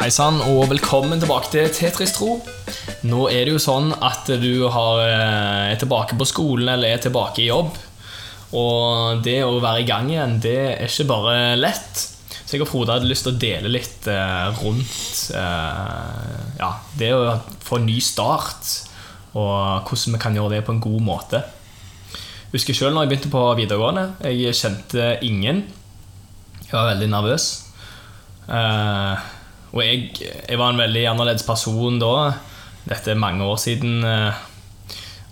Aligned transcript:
Hei 0.00 0.08
sann, 0.08 0.38
og 0.40 0.70
velkommen 0.70 1.20
tilbake 1.20 1.50
til 1.52 1.66
Tetris 1.76 2.14
Tro. 2.16 2.38
Nå 3.04 3.26
er 3.28 3.42
det 3.44 3.52
jo 3.52 3.58
sånn 3.60 3.90
at 4.00 4.30
du 4.40 4.64
har, 4.72 5.00
eh, 5.04 5.72
er 5.74 5.76
tilbake 5.76 6.16
på 6.16 6.24
skolen 6.24 6.70
eller 6.72 6.94
er 6.94 7.02
tilbake 7.04 7.42
i 7.42 7.50
jobb. 7.50 7.74
Og 8.56 9.20
det 9.20 9.42
å 9.44 9.58
være 9.60 9.82
i 9.82 9.84
gang 9.84 10.08
igjen, 10.08 10.38
det 10.40 10.56
er 10.56 10.86
ikke 10.86 11.04
bare 11.10 11.34
lett. 11.60 12.00
Så 12.46 12.54
jeg 12.56 12.62
og 12.62 12.70
Frode 12.70 12.94
hadde 12.94 13.10
lyst 13.10 13.26
til 13.26 13.34
å 13.34 13.40
dele 13.42 13.68
litt 13.68 14.08
eh, 14.08 14.46
rundt 14.62 15.34
eh, 15.36 16.38
ja, 16.62 16.70
det 16.96 17.10
å 17.12 17.34
få 17.60 17.76
en 17.76 17.84
ny 17.84 18.00
start, 18.00 18.70
og 19.34 19.84
hvordan 19.84 20.16
vi 20.16 20.22
kan 20.22 20.34
gjøre 20.34 20.54
det 20.54 20.62
på 20.64 20.72
en 20.72 20.80
god 20.80 21.02
måte. 21.10 21.42
Jeg 22.14 22.54
husker 22.54 22.72
selv 22.72 22.96
når 22.96 23.04
jeg 23.04 23.12
begynte 23.12 23.34
på 23.36 23.44
videregående. 23.60 24.06
Jeg 24.24 24.56
kjente 24.62 25.18
ingen. 25.20 25.60
Jeg 26.64 26.72
var 26.72 26.88
veldig 26.94 27.10
nervøs. 27.12 27.50
Eh, 28.48 29.28
og 29.70 29.82
jeg, 29.84 30.08
jeg 30.20 30.58
var 30.58 30.72
en 30.72 30.80
veldig 30.80 31.04
annerledes 31.12 31.46
person 31.46 32.00
da. 32.02 32.14
Dette 32.88 33.12
er 33.12 33.20
mange 33.20 33.44
år 33.46 33.58
siden. 33.60 34.00
eh, 34.04 34.40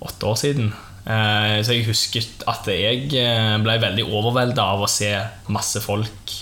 åtte 0.05 0.27
år 0.27 0.37
siden. 0.39 0.73
Eh, 1.09 1.59
så 1.65 1.75
jeg 1.75 1.89
husket 1.89 2.45
at 2.47 2.69
jeg 2.71 3.09
eh, 3.19 3.57
ble 3.65 3.79
veldig 3.83 4.07
overvelda 4.07 4.69
av 4.77 4.85
å 4.85 4.91
se 4.91 5.11
masse 5.49 5.83
folk. 5.85 6.37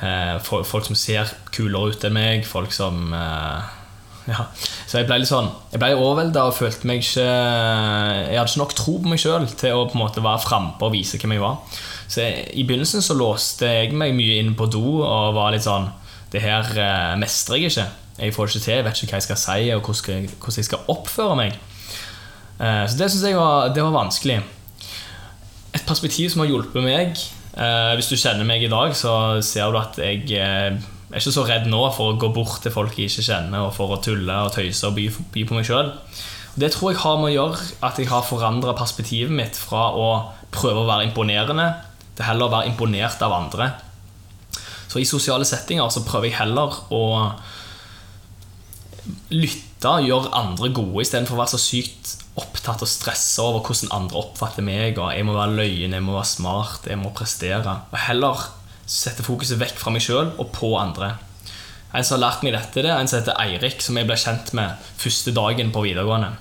Folk 0.00 0.86
som 0.86 0.96
ser 0.96 1.28
kulere 1.52 1.92
ut 1.92 2.04
enn 2.08 2.14
meg. 2.16 2.46
Folk 2.48 2.72
som 2.72 3.10
ja. 3.10 4.46
Så 4.88 5.00
jeg 5.00 5.08
ble 5.08 5.18
litt 5.20 5.28
sånn 5.28 5.48
Jeg 5.72 5.80
ble 5.80 5.90
overvelda 5.96 6.46
og 6.48 6.54
følte 6.54 6.86
meg 6.86 7.00
ikke 7.02 7.24
Jeg 7.24 8.36
hadde 8.36 8.50
ikke 8.52 8.60
nok 8.60 8.74
tro 8.78 8.94
på 9.00 9.10
meg 9.10 9.20
sjøl 9.22 9.46
til 9.58 9.76
å 9.76 9.86
på 9.88 9.96
en 9.96 10.02
måte 10.04 10.24
være 10.24 10.42
frampå 10.44 10.88
og 10.88 10.94
vise 10.94 11.20
hvem 11.20 11.34
jeg 11.34 11.42
var. 11.42 11.58
Så 12.10 12.22
jeg, 12.24 12.46
i 12.56 12.64
begynnelsen 12.68 13.04
så 13.04 13.16
låste 13.18 13.68
jeg 13.68 13.92
meg 13.96 14.14
mye 14.16 14.40
inn 14.40 14.54
på 14.58 14.70
do 14.72 15.00
og 15.02 15.34
var 15.36 15.52
litt 15.52 15.66
sånn 15.66 15.88
Det 16.30 16.42
her 16.42 16.70
eh, 16.76 17.18
mestrer 17.18 17.58
jeg 17.58 17.72
ikke. 17.72 17.88
Jeg 18.20 18.34
får 18.36 18.50
ikke 18.50 18.64
til, 18.64 18.74
jeg 18.74 18.84
vet 18.84 19.02
ikke 19.02 19.14
hva 19.14 19.20
jeg 19.20 19.26
skal 19.28 19.40
si, 19.40 19.70
og 19.74 19.82
hvordan, 19.86 20.30
hvordan 20.36 20.60
jeg 20.60 20.68
skal 20.68 20.88
oppføre 20.92 21.36
meg. 21.38 21.58
Eh, 22.60 22.84
så 22.86 22.98
det 22.98 23.10
syns 23.10 23.26
jeg 23.30 23.38
var, 23.38 23.70
det 23.74 23.84
var 23.84 23.96
vanskelig. 23.96 24.38
Et 25.72 25.86
perspektiv 25.86 26.30
som 26.30 26.42
har 26.42 26.50
hjulpet 26.50 26.82
meg 26.82 27.12
eh, 27.14 27.92
Hvis 27.94 28.08
du 28.10 28.16
kjenner 28.18 28.42
meg 28.46 28.64
i 28.66 28.70
dag, 28.70 28.90
så 28.98 29.38
ser 29.46 29.70
du 29.70 29.78
at 29.78 29.98
jeg 30.02 30.26
eh, 30.34 30.80
er 31.10 31.22
ikke 31.22 31.34
så 31.34 31.46
redd 31.46 31.68
nå 31.70 31.82
for 31.94 32.12
å 32.12 32.18
gå 32.20 32.30
bort 32.34 32.60
til 32.64 32.74
folk 32.74 32.98
jeg 32.98 33.10
ikke 33.10 33.26
kjenner, 33.30 33.66
og 33.66 33.74
for 33.74 33.94
å 33.94 34.00
tulle 34.02 34.36
og 34.46 34.52
tøyse 34.54 34.86
og 34.86 34.98
by, 34.98 35.06
by 35.34 35.46
på 35.46 35.58
meg 35.58 35.66
sjøl. 35.66 35.94
Det 36.60 36.72
tror 36.74 36.92
jeg 36.92 37.02
har 37.02 37.20
med 37.20 37.30
å 37.30 37.34
gjøre 37.34 37.68
at 37.86 37.98
jeg 37.98 38.10
har 38.10 38.26
forandra 38.26 38.74
perspektivet 38.78 39.32
mitt 39.34 39.58
fra 39.58 39.88
å 39.94 40.10
prøve 40.54 40.82
å 40.82 40.88
være 40.88 41.06
imponerende 41.08 41.68
til 42.18 42.26
heller 42.26 42.50
å 42.50 42.52
være 42.52 42.72
imponert 42.72 43.22
av 43.24 43.34
andre. 43.36 43.70
Så 44.90 45.00
i 45.00 45.08
sosiale 45.08 45.46
settinger 45.46 45.90
så 45.92 46.02
prøver 46.06 46.30
jeg 46.30 46.40
heller 46.40 46.80
å 46.90 47.02
lytte 49.30 49.94
gjøre 50.04 50.32
andre 50.36 50.68
gode 50.76 51.04
istedenfor 51.04 51.38
å 51.38 51.40
være 51.40 51.54
så 51.54 51.62
sykt 51.62 52.16
opptatt 52.40 52.82
og 52.84 52.90
stresse 52.90 53.42
over 53.42 53.62
hvordan 53.64 53.94
andre 53.96 54.20
oppfatter 54.20 54.66
meg. 54.66 54.98
Og 54.98 55.14
jeg 55.14 55.26
må 55.26 55.36
være 55.36 55.56
løyen, 55.62 55.96
jeg 55.96 56.04
må 56.04 56.16
være 56.16 56.32
smart, 56.32 56.90
jeg 56.90 57.00
må 57.00 57.14
prestere. 57.16 57.78
Og 57.90 57.98
heller 58.08 58.46
sette 58.90 59.24
fokuset 59.24 59.60
vekk 59.60 59.78
fra 59.78 59.94
meg 59.94 60.04
sjøl 60.04 60.34
og 60.36 60.50
på 60.56 60.74
andre. 60.78 61.14
En 61.94 62.06
som 62.06 62.18
har 62.18 62.26
lært 62.28 62.44
meg 62.46 62.54
dette, 62.54 62.82
det 62.82 62.90
er 62.90 63.00
en 63.00 63.08
som 63.10 63.18
heter 63.18 63.38
Eirik, 63.42 63.82
som 63.82 63.98
jeg 63.98 64.06
ble 64.06 64.18
kjent 64.18 64.52
med 64.54 64.90
første 64.98 65.34
dagen 65.34 65.72
på 65.74 65.82
videregående. 65.86 66.34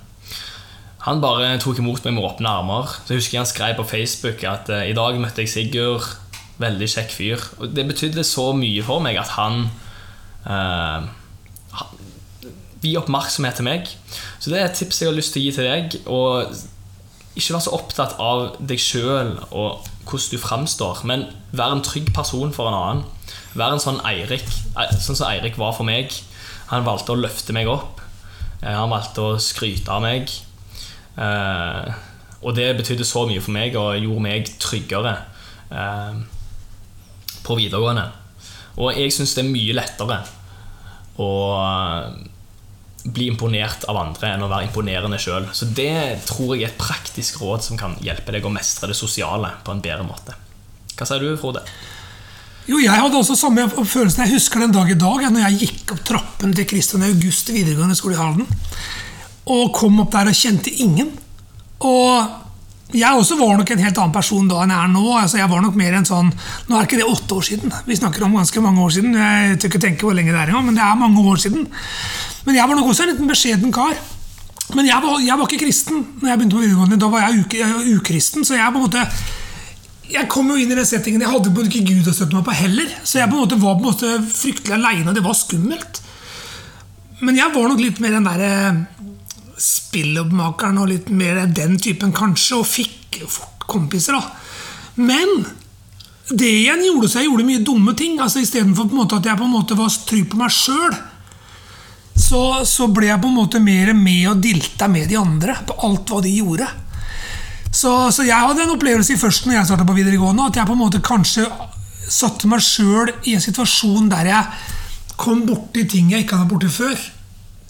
Han 1.08 1.22
bare 1.24 1.56
tok 1.64 1.80
imot 1.80 2.04
meg 2.06 2.18
med 2.18 2.26
åpne 2.28 2.52
armer. 2.60 2.92
Så 3.06 3.14
jeg 3.14 3.22
husker 3.22 3.40
han 3.40 3.50
skrev 3.50 3.78
på 3.80 3.88
Facebook 3.88 4.44
at 4.46 4.70
eh, 4.74 4.90
i 4.92 4.98
dag 4.98 5.18
møtte 5.22 5.46
jeg 5.46 5.54
Sigurd. 5.54 6.10
Veldig 6.60 6.90
kjekk 6.92 7.14
fyr. 7.16 7.46
Og 7.60 7.72
det 7.76 7.88
betydde 7.88 8.26
så 8.28 8.50
mye 8.58 8.84
for 8.84 9.04
meg 9.04 9.20
at 9.22 9.36
han 9.38 9.70
eh, 10.46 11.08
Gi 12.80 12.94
oppmerksomhet 12.96 13.58
til 13.60 13.68
meg. 13.68 13.90
Så 14.40 14.52
det 14.52 14.60
er 14.60 14.70
et 14.70 14.78
tips 14.80 15.02
jeg 15.02 15.10
har 15.10 15.16
lyst 15.18 15.34
til 15.36 15.42
å 15.42 15.46
gi 15.46 15.56
til 15.58 15.68
deg. 15.68 15.98
Og 16.08 16.54
ikke 17.40 17.56
vær 17.56 17.64
så 17.66 17.74
opptatt 17.76 18.16
av 18.24 18.56
deg 18.60 18.80
sjøl 18.80 19.34
og 19.50 19.88
hvordan 20.10 20.32
du 20.32 20.42
framstår, 20.42 21.02
men 21.06 21.28
vær 21.52 21.76
en 21.76 21.84
trygg 21.86 22.10
person 22.16 22.54
for 22.56 22.72
en 22.72 22.78
annen. 22.78 23.04
Vær 23.60 23.76
en 23.76 23.84
sånn 23.84 24.00
Eirik, 24.08 24.48
eh, 24.80 24.96
sånn 24.96 25.20
som 25.20 25.28
Eirik 25.28 25.60
var 25.60 25.76
for 25.78 25.88
meg. 25.88 26.16
Han 26.72 26.88
valgte 26.88 27.14
å 27.14 27.20
løfte 27.20 27.54
meg 27.54 27.68
opp. 27.70 28.02
Eh, 28.64 28.74
Han 28.74 28.90
valgte 28.90 29.22
å 29.22 29.38
skryte 29.40 29.92
av 29.92 30.02
meg. 30.02 30.32
Eh, 31.18 31.94
og 32.42 32.56
det 32.56 32.78
betydde 32.78 33.06
så 33.06 33.28
mye 33.28 33.42
for 33.44 33.52
meg 33.52 33.76
og 33.76 34.00
gjorde 34.00 34.24
meg 34.24 34.48
tryggere 34.60 35.18
på 37.50 37.58
videregående. 37.60 38.08
Og 38.80 38.94
jeg 38.96 39.14
syns 39.14 39.36
det 39.36 39.44
er 39.44 39.52
mye 39.52 39.76
lettere 39.76 40.20
å 41.20 41.30
eh, 41.60 42.20
bli 43.10 43.30
imponert 43.32 43.86
av 43.92 43.98
andre 44.00 44.34
enn 44.34 44.44
å 44.46 44.50
være 44.52 44.70
imponerende 44.70 45.20
sjøl. 45.22 45.50
Så 45.56 45.68
det 45.76 46.22
tror 46.30 46.56
jeg 46.56 46.68
er 46.68 46.74
et 46.74 46.82
praktisk 46.82 47.42
råd 47.44 47.66
som 47.66 47.80
kan 47.80 47.98
hjelpe 48.04 48.36
deg 48.36 48.46
å 48.46 48.54
mestre 48.54 48.92
det 48.92 48.98
sosiale 49.00 49.54
på 49.66 49.74
en 49.74 49.84
bedre 49.84 50.06
måte. 50.08 50.36
Hva 50.96 51.08
sier 51.08 51.24
du, 51.24 51.34
Frode? 51.40 51.64
Jo, 52.70 52.78
jeg 52.84 52.94
hadde 52.94 53.18
også 53.18 53.38
samme 53.40 53.66
følelsen. 53.72 54.26
Jeg 54.28 54.36
husker 54.36 54.62
den 54.62 54.76
dag 54.76 54.92
i 54.92 54.98
dag, 55.00 55.24
når 55.32 55.48
jeg 55.48 55.62
gikk 55.64 55.96
opp 55.96 56.04
trappen 56.06 56.52
til 56.54 56.68
Christian 56.70 57.06
August 57.08 57.50
videregående 57.50 57.98
skole 57.98 58.14
i 58.14 58.20
Halden. 58.20 58.46
Og 59.50 59.72
kom 59.74 60.04
opp 60.04 60.12
der 60.14 60.30
og 60.30 60.38
kjente 60.38 60.74
ingen. 60.84 61.10
Og 61.80 62.36
jeg 62.90 63.22
også 63.22 63.36
var 63.38 63.58
nok 63.60 63.70
en 63.70 63.82
helt 63.84 64.00
annen 64.02 64.14
person 64.14 64.48
da 64.50 64.64
enn 64.64 64.72
jeg 64.74 64.82
er 64.82 64.94
nå. 64.94 65.04
Altså, 65.20 65.38
jeg 65.38 65.50
var 65.52 65.62
nok 65.62 65.76
mer 65.78 65.98
en 66.00 66.08
sånn, 66.10 66.32
Nå 66.70 66.78
er 66.78 66.88
ikke 66.88 66.98
det 66.98 67.10
åtte 67.10 67.36
år 67.38 67.46
siden. 67.46 67.74
Vi 67.86 67.98
snakker 68.00 68.26
om 68.26 68.38
ganske 68.40 68.64
mange 68.66 68.82
år 68.82 68.96
siden. 68.96 69.18
Jeg 69.20 69.60
tør 69.60 69.70
ikke 69.70 69.84
tenke 69.84 70.08
hvor 70.08 70.18
lenge 70.18 70.34
det 70.34 70.40
er 70.42 70.50
engang, 70.50 70.66
men 70.72 70.80
det 70.80 70.86
er 70.86 70.98
mange 70.98 71.26
år 71.30 71.44
siden. 71.44 71.68
Men 72.48 72.58
jeg 72.58 72.72
var 72.72 72.80
nok 72.80 72.90
også 72.90 73.06
en 73.06 73.12
liten 73.14 73.30
beskjeden 73.30 73.76
kar. 73.76 73.94
Men 74.78 74.90
jeg 74.90 75.02
var, 75.06 75.22
jeg 75.22 75.38
var 75.38 75.46
ikke 75.46 75.64
kristen 75.66 76.02
når 76.22 76.32
jeg 76.32 76.40
begynte 76.42 76.58
på 76.58 76.64
videregående. 76.64 77.00
Da 77.02 77.12
var 77.14 77.28
jeg 77.28 77.62
var 77.62 77.94
ukristen. 77.94 78.46
Så 78.46 78.58
jeg 78.58 78.74
på 78.74 78.82
en 78.82 78.88
måte 78.88 79.06
jeg 80.10 80.26
kom 80.26 80.48
jo 80.50 80.58
inn 80.58 80.72
i 80.74 80.78
den 80.78 80.88
settingen. 80.90 81.22
Jeg 81.22 81.30
hadde 81.30 81.66
ikke 81.68 81.86
Gud 81.86 82.10
å 82.10 82.14
støtte 82.16 82.34
meg 82.34 82.46
på 82.48 82.58
heller. 82.58 82.90
Så 83.06 83.20
jeg 83.22 83.30
på 83.30 83.38
en 83.38 83.44
måte 83.44 83.62
var 83.62 83.78
på 83.78 83.84
en 83.84 83.90
måte 83.92 84.14
fryktelig 84.34 84.80
aleine. 84.80 85.14
Det 85.14 85.22
var 85.26 85.38
skummelt. 85.38 86.02
Men 87.22 87.38
jeg 87.38 87.54
var 87.54 87.70
nok 87.70 87.82
litt 87.84 88.00
mer 88.02 88.16
den 88.18 88.26
derre 88.26 88.54
spilloppmakeren 89.60 90.80
og 90.82 90.90
litt 90.92 91.10
mer 91.12 91.44
den 91.46 91.78
typen, 91.82 92.14
kanskje, 92.16 92.62
og 92.62 92.68
fikk 92.70 93.22
kompiser, 93.70 94.18
da. 94.18 94.24
Men 95.00 95.46
det 96.30 96.50
igjen 96.50 96.84
gjorde 96.86 97.10
så 97.10 97.22
jeg 97.22 97.30
gjorde 97.30 97.48
mye 97.48 97.64
dumme 97.66 97.96
ting. 97.98 98.20
altså 98.22 98.42
Istedenfor 98.44 98.90
at 99.16 99.26
jeg 99.26 99.38
på 99.38 99.48
en 99.48 99.54
måte 99.54 99.78
var 99.78 99.90
trygg 99.90 100.30
på 100.32 100.40
meg 100.40 100.54
sjøl, 100.54 100.98
så, 102.20 102.66
så 102.68 102.90
ble 102.92 103.08
jeg 103.10 103.22
på 103.22 103.30
en 103.30 103.38
måte 103.40 103.62
mer 103.64 103.94
med 103.98 104.28
og 104.30 104.42
dilta 104.44 104.90
med 104.92 105.08
de 105.10 105.18
andre 105.18 105.56
på 105.66 105.78
alt 105.88 106.12
hva 106.12 106.22
de 106.22 106.34
gjorde. 106.36 106.68
Så, 107.72 107.92
så 108.12 108.26
jeg 108.26 108.36
hadde 108.36 108.66
en 108.66 108.74
opplevelse 108.74 109.14
i 109.14 109.22
først 109.22 109.46
når 109.46 109.60
jeg 109.60 109.70
starta 109.70 109.86
på 109.88 109.96
videregående, 109.98 110.50
at 110.50 110.58
jeg 110.60 110.68
på 110.68 110.76
en 110.76 110.82
måte 110.84 111.02
kanskje 111.06 111.46
satte 112.10 112.50
meg 112.50 112.64
sjøl 112.66 113.12
i 113.30 113.36
en 113.38 113.44
situasjon 113.44 114.10
der 114.10 114.30
jeg 114.32 115.18
kom 115.20 115.44
borti 115.46 115.86
ting 115.90 116.10
jeg 116.14 116.26
ikke 116.26 116.38
hadde 116.38 116.48
vært 116.48 116.56
borti 116.56 116.72
før. 116.74 117.04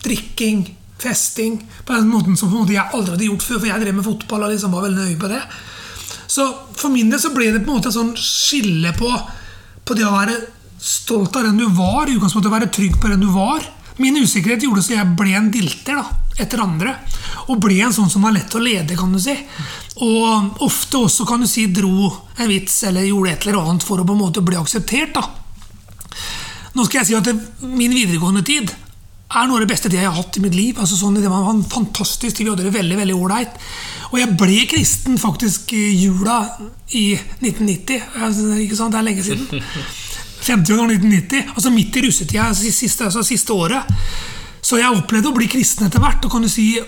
Drikking, 0.06 0.64
festing, 1.02 1.60
på 1.86 1.96
den 1.96 2.10
måten 2.12 2.38
som 2.40 2.54
jeg 2.68 2.84
aldri 2.84 3.16
hadde 3.16 3.28
gjort 3.30 3.46
før, 3.46 3.60
for 3.60 3.72
jeg 3.72 3.84
drev 3.84 3.98
med 3.98 4.08
fotball 4.08 4.46
og 4.46 4.54
liksom 4.54 4.76
var 4.76 4.88
veldig 4.88 5.08
nøye 5.08 5.20
på 5.20 5.32
det. 5.32 5.42
Så 6.30 6.46
for 6.78 6.94
min 6.94 7.10
del 7.10 7.22
så 7.22 7.34
ble 7.34 7.50
det 7.54 7.64
på 7.64 7.72
en 7.72 7.80
måte 7.80 7.90
et 7.90 7.98
sånn 7.98 8.14
skille 8.20 8.94
på, 8.98 9.10
på 9.86 9.98
det 9.98 10.06
å 10.06 10.14
være 10.14 10.38
stolt 10.80 11.36
av 11.36 11.50
den 11.50 11.60
du 11.60 11.68
var, 11.76 12.08
i 12.08 12.16
utgangspunktet 12.16 12.52
å 12.52 12.56
være 12.56 12.72
trygg 12.74 13.00
på 13.02 13.12
den 13.12 13.24
du 13.26 13.32
var. 13.34 13.66
Min 14.00 14.16
usikkerhet 14.22 14.64
gjorde 14.64 14.84
så 14.86 14.96
jeg 14.96 15.16
ble 15.20 15.34
en 15.36 15.50
dilter 15.52 15.98
da, 16.00 16.06
etter 16.40 16.62
andre. 16.64 16.94
Og 17.52 17.60
ble 17.60 17.82
en 17.84 17.96
sånn 17.96 18.12
som 18.12 18.24
var 18.24 18.36
lett 18.36 18.54
å 18.56 18.62
lede, 18.64 18.96
kan 18.96 19.12
du 19.12 19.20
si. 19.20 19.36
Og 20.06 20.62
ofte 20.64 21.02
også 21.02 21.26
kan 21.28 21.44
du 21.44 21.50
si 21.50 21.66
dro 21.74 22.08
en 22.38 22.48
vits 22.48 22.78
eller 22.88 23.10
gjorde 23.10 23.34
et 23.34 23.48
eller 23.48 23.60
annet 23.60 23.84
for 23.84 24.00
å 24.00 24.06
på 24.08 24.16
en 24.16 24.22
måte 24.22 24.46
bli 24.46 24.60
akseptert. 24.60 25.18
da. 25.18 25.26
Nå 26.78 26.86
skal 26.86 27.02
jeg 27.02 27.10
si 27.10 27.18
at 27.18 27.28
det, 27.28 27.36
min 27.66 27.92
videregående 27.92 28.46
tid 28.46 28.72
er 29.30 29.46
noe 29.46 29.60
av 29.60 29.62
det 29.62 29.70
beste 29.70 29.92
det 29.92 30.00
jeg 30.00 30.10
har 30.10 30.18
hatt 30.18 30.38
i 30.40 30.42
mitt 30.42 30.56
liv. 30.58 30.80
altså 30.80 30.98
sånn, 30.98 31.20
Det 31.22 31.30
var 31.30 31.46
fantastisk 31.70 32.40
vi 32.40 32.50
hadde 32.50 32.66
det 32.66 32.74
veldig 32.74 32.98
veldig 32.98 33.16
ålreit. 33.16 33.60
Og 34.10 34.18
jeg 34.18 34.38
ble 34.38 34.66
kristen 34.72 35.20
faktisk 35.22 35.74
i 35.78 35.86
jula 36.02 36.40
i 36.98 37.14
1990. 37.14 38.02
Altså, 38.18 38.48
ikke 38.58 38.80
sant, 38.80 38.92
Det 38.92 39.00
er 39.00 39.06
lenge 39.06 39.24
siden. 39.24 39.64
50 40.40 40.74
år 40.74 40.88
1990, 40.96 41.52
altså 41.54 41.70
midt 41.70 41.98
i 42.00 42.02
russetida, 42.08 42.48
altså 42.48 42.72
siste, 42.72 43.04
altså 43.06 43.24
siste 43.28 43.54
året. 43.54 43.84
Så 44.66 44.80
jeg 44.80 44.96
opplevde 44.96 45.30
å 45.30 45.36
bli 45.36 45.50
kristen 45.52 45.86
etter 45.86 46.02
hvert. 46.02 46.26
og 46.26 46.32
kan 46.32 46.42
du 46.42 46.50
si 46.50 46.80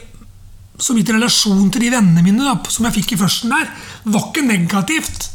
Så 0.81 0.95
mitt 0.95 1.09
relasjon 1.09 1.69
til 1.69 1.81
de 1.81 1.91
vennene 1.91 2.23
mine 2.23 2.41
da, 2.41 2.55
som 2.67 2.85
jeg 2.85 3.03
fikk 3.03 3.11
i 3.13 3.17
førsten 3.21 3.51
der, 3.53 3.67
var 4.05 4.31
ikke 4.31 4.41
negativt 4.41 5.29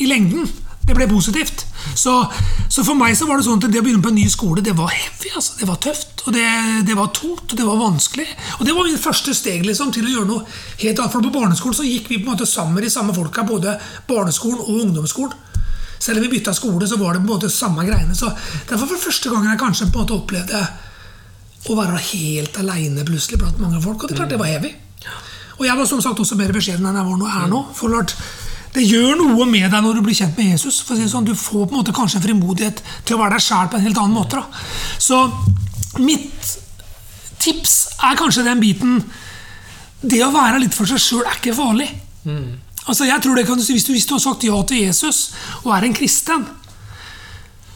i 0.00 0.06
lengden. 0.06 0.48
Det 0.82 0.96
ble 0.96 1.06
positivt. 1.06 1.64
Så, 1.94 2.12
så 2.68 2.82
for 2.84 2.98
meg 2.98 3.14
så 3.18 3.28
var 3.28 3.38
det 3.38 3.46
sånn 3.46 3.60
at 3.60 3.70
det 3.70 3.80
å 3.80 3.84
begynne 3.84 4.02
på 4.02 4.10
en 4.10 4.18
ny 4.18 4.26
skole, 4.30 4.64
det 4.64 4.74
var 4.78 4.90
heavy. 4.90 5.30
altså. 5.34 5.54
Det 5.60 5.68
var 5.68 5.78
tøft, 5.84 6.24
og 6.26 6.34
det, 6.34 6.46
det 6.88 6.96
var 6.98 7.12
tungt, 7.14 7.46
og 7.46 7.56
det 7.58 7.66
var 7.68 7.78
vanskelig. 7.80 8.26
Og 8.58 8.66
det 8.66 8.74
var 8.74 8.88
mitt 8.88 9.02
første 9.02 9.34
steg 9.36 9.64
liksom, 9.66 9.92
til 9.94 10.08
å 10.08 10.12
gjøre 10.16 10.30
noe 10.30 10.44
helt 10.82 10.98
annet. 10.98 11.14
For 11.14 11.22
på 11.22 11.32
barneskolen 11.34 11.78
så 11.78 11.86
gikk 11.86 12.10
vi 12.10 12.18
på 12.18 12.26
en 12.26 12.34
måte 12.34 12.50
sammen 12.50 12.76
med 12.78 12.86
de 12.86 12.92
samme 12.92 13.14
folka, 13.16 13.46
både 13.46 13.76
barneskolen 14.10 14.62
og 14.64 14.84
ungdomsskolen. 14.86 15.38
Selv 16.02 16.18
om 16.18 16.24
vi 16.26 16.32
bytta 16.34 16.54
skole, 16.54 16.86
så 16.90 16.98
var 16.98 17.14
det 17.14 17.22
på 17.22 17.28
en 17.28 17.34
måte 17.36 17.50
samme 17.52 17.84
greiene. 17.86 18.16
Så 18.18 18.32
det 18.34 18.74
var 18.74 18.88
for 18.90 19.04
første 19.04 19.30
gang 19.30 19.46
jeg 19.46 19.60
kanskje 19.60 19.86
på 19.86 20.00
en 20.00 20.02
måte 20.02 20.16
opplevde 20.18 20.62
å 21.70 21.76
være 21.78 22.00
helt 22.08 22.58
aleine 22.58 23.04
plutselig 23.06 23.38
blant 23.38 23.60
mange 23.62 23.78
folk. 23.84 24.02
Og 24.02 24.10
det 24.10 24.18
klart 24.18 24.32
det 24.34 24.40
var 24.40 24.50
heavy. 24.50 24.72
Og 25.60 25.66
jeg 25.68 25.78
var 25.78 25.86
som 25.86 26.00
sagt 26.02 26.18
også 26.18 26.34
mer 26.40 26.50
beskjeden 26.54 26.88
enn 26.88 26.98
jeg 26.98 27.06
var 27.06 27.20
nå, 27.20 27.28
er 27.30 27.50
nå. 27.52 27.60
For 27.78 27.92
klart, 27.92 28.16
det 28.72 28.86
gjør 28.88 29.18
noe 29.20 29.44
med 29.48 29.68
deg 29.68 29.84
når 29.84 29.98
du 29.98 30.04
blir 30.06 30.16
kjent 30.16 30.38
med 30.38 30.54
Jesus. 30.54 30.78
Si 30.86 31.08
sånn, 31.08 31.26
Du 31.28 31.34
får 31.36 31.66
på 31.66 31.74
en 31.74 31.80
måte 31.82 31.92
kanskje 31.92 32.20
en 32.20 32.24
frimodighet 32.24 32.80
til 33.04 33.16
å 33.16 33.20
være 33.20 33.36
deg 33.36 33.44
sjæl 33.44 33.68
på 33.68 33.76
en 33.76 33.84
helt 33.84 34.00
annen 34.00 34.16
måte. 34.16 34.40
Da. 34.40 34.46
Så 34.98 35.18
mitt 36.00 36.54
tips 37.42 37.74
er 38.00 38.16
kanskje 38.16 38.46
den 38.46 38.62
biten 38.62 39.02
Det 40.02 40.20
å 40.24 40.32
være 40.34 40.58
litt 40.62 40.74
for 40.74 40.88
seg 40.88 40.98
sjøl 40.98 41.26
er 41.26 41.36
ikke 41.36 41.54
farlig. 41.54 41.90
Altså 42.88 43.06
jeg 43.06 43.22
tror 43.22 43.36
det 43.38 43.46
kan 43.46 43.60
hvis 43.60 43.84
du, 43.86 43.92
hvis 43.92 44.08
du 44.08 44.16
har 44.16 44.22
sagt 44.24 44.42
ja 44.48 44.56
til 44.66 44.80
Jesus 44.82 45.32
og 45.62 45.70
er 45.76 45.84
en 45.86 45.94
kristen, 45.94 46.46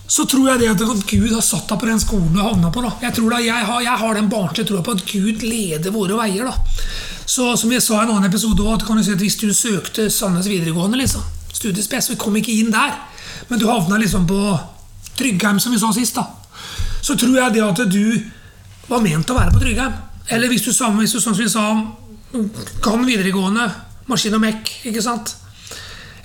så 0.09 0.25
tror 0.27 0.49
jeg 0.49 0.63
det 0.63 0.71
at 0.73 1.07
Gud 1.07 1.31
har 1.35 1.43
satt 1.43 1.69
deg 1.71 1.79
på 1.83 1.87
den 1.87 2.01
skolen 2.03 2.33
du 2.35 2.41
havna 2.43 2.71
på. 2.75 2.83
da. 2.83 2.93
Jeg 3.03 3.15
tror 3.15 3.31
da, 3.31 3.39
jeg 3.43 3.69
har, 3.69 3.81
jeg 3.83 4.01
har 4.03 4.15
den 4.19 4.29
barnslige 4.31 4.71
troa 4.71 4.83
på 4.87 4.97
at 4.97 5.05
Gud 5.07 5.43
leder 5.47 5.95
våre 5.95 6.19
veier. 6.19 6.47
da. 6.47 6.55
Så 7.27 7.57
Som 7.57 7.73
jeg 7.75 7.83
sa 7.83 7.99
i 8.01 8.05
en 8.07 8.15
annen 8.15 8.31
episode, 8.31 8.63
òg, 8.63 8.85
kan 8.87 8.97
du 8.97 9.03
si 9.05 9.13
at 9.13 9.21
hvis 9.21 9.37
du 9.41 9.51
søkte 9.55 10.07
Sandnes 10.11 10.47
videregående, 10.47 10.99
liksom, 11.01 11.25
studiespes, 11.53 12.11
vi 12.13 12.19
kom 12.21 12.37
ikke 12.39 12.55
inn 12.55 12.71
der, 12.71 12.95
men 13.49 13.59
du 13.59 13.67
havna 13.67 13.99
liksom 13.99 14.27
på 14.31 14.41
Tryggheim, 15.19 15.59
som 15.61 15.75
vi 15.75 15.81
sa 15.81 15.91
sist, 15.97 16.15
da, 16.15 16.27
så 17.03 17.17
tror 17.19 17.35
jeg 17.37 17.57
det 17.57 17.65
at 17.65 17.83
du 17.91 18.05
var 18.87 19.03
ment 19.03 19.31
å 19.31 19.37
være 19.37 19.55
på 19.55 19.63
Tryggheim. 19.65 19.97
Eller 20.31 20.51
hvis 20.51 20.67
du, 20.67 20.73
sammen, 20.75 21.03
hvis 21.03 21.17
du 21.17 21.21
som 21.23 21.35
vi 21.35 21.49
sa, 21.51 21.67
kan 22.85 23.07
videregående, 23.07 23.67
maskin 24.07 24.39
og 24.39 24.43
mekk, 24.43 24.71
ikke 24.91 25.03
sant? 25.03 25.35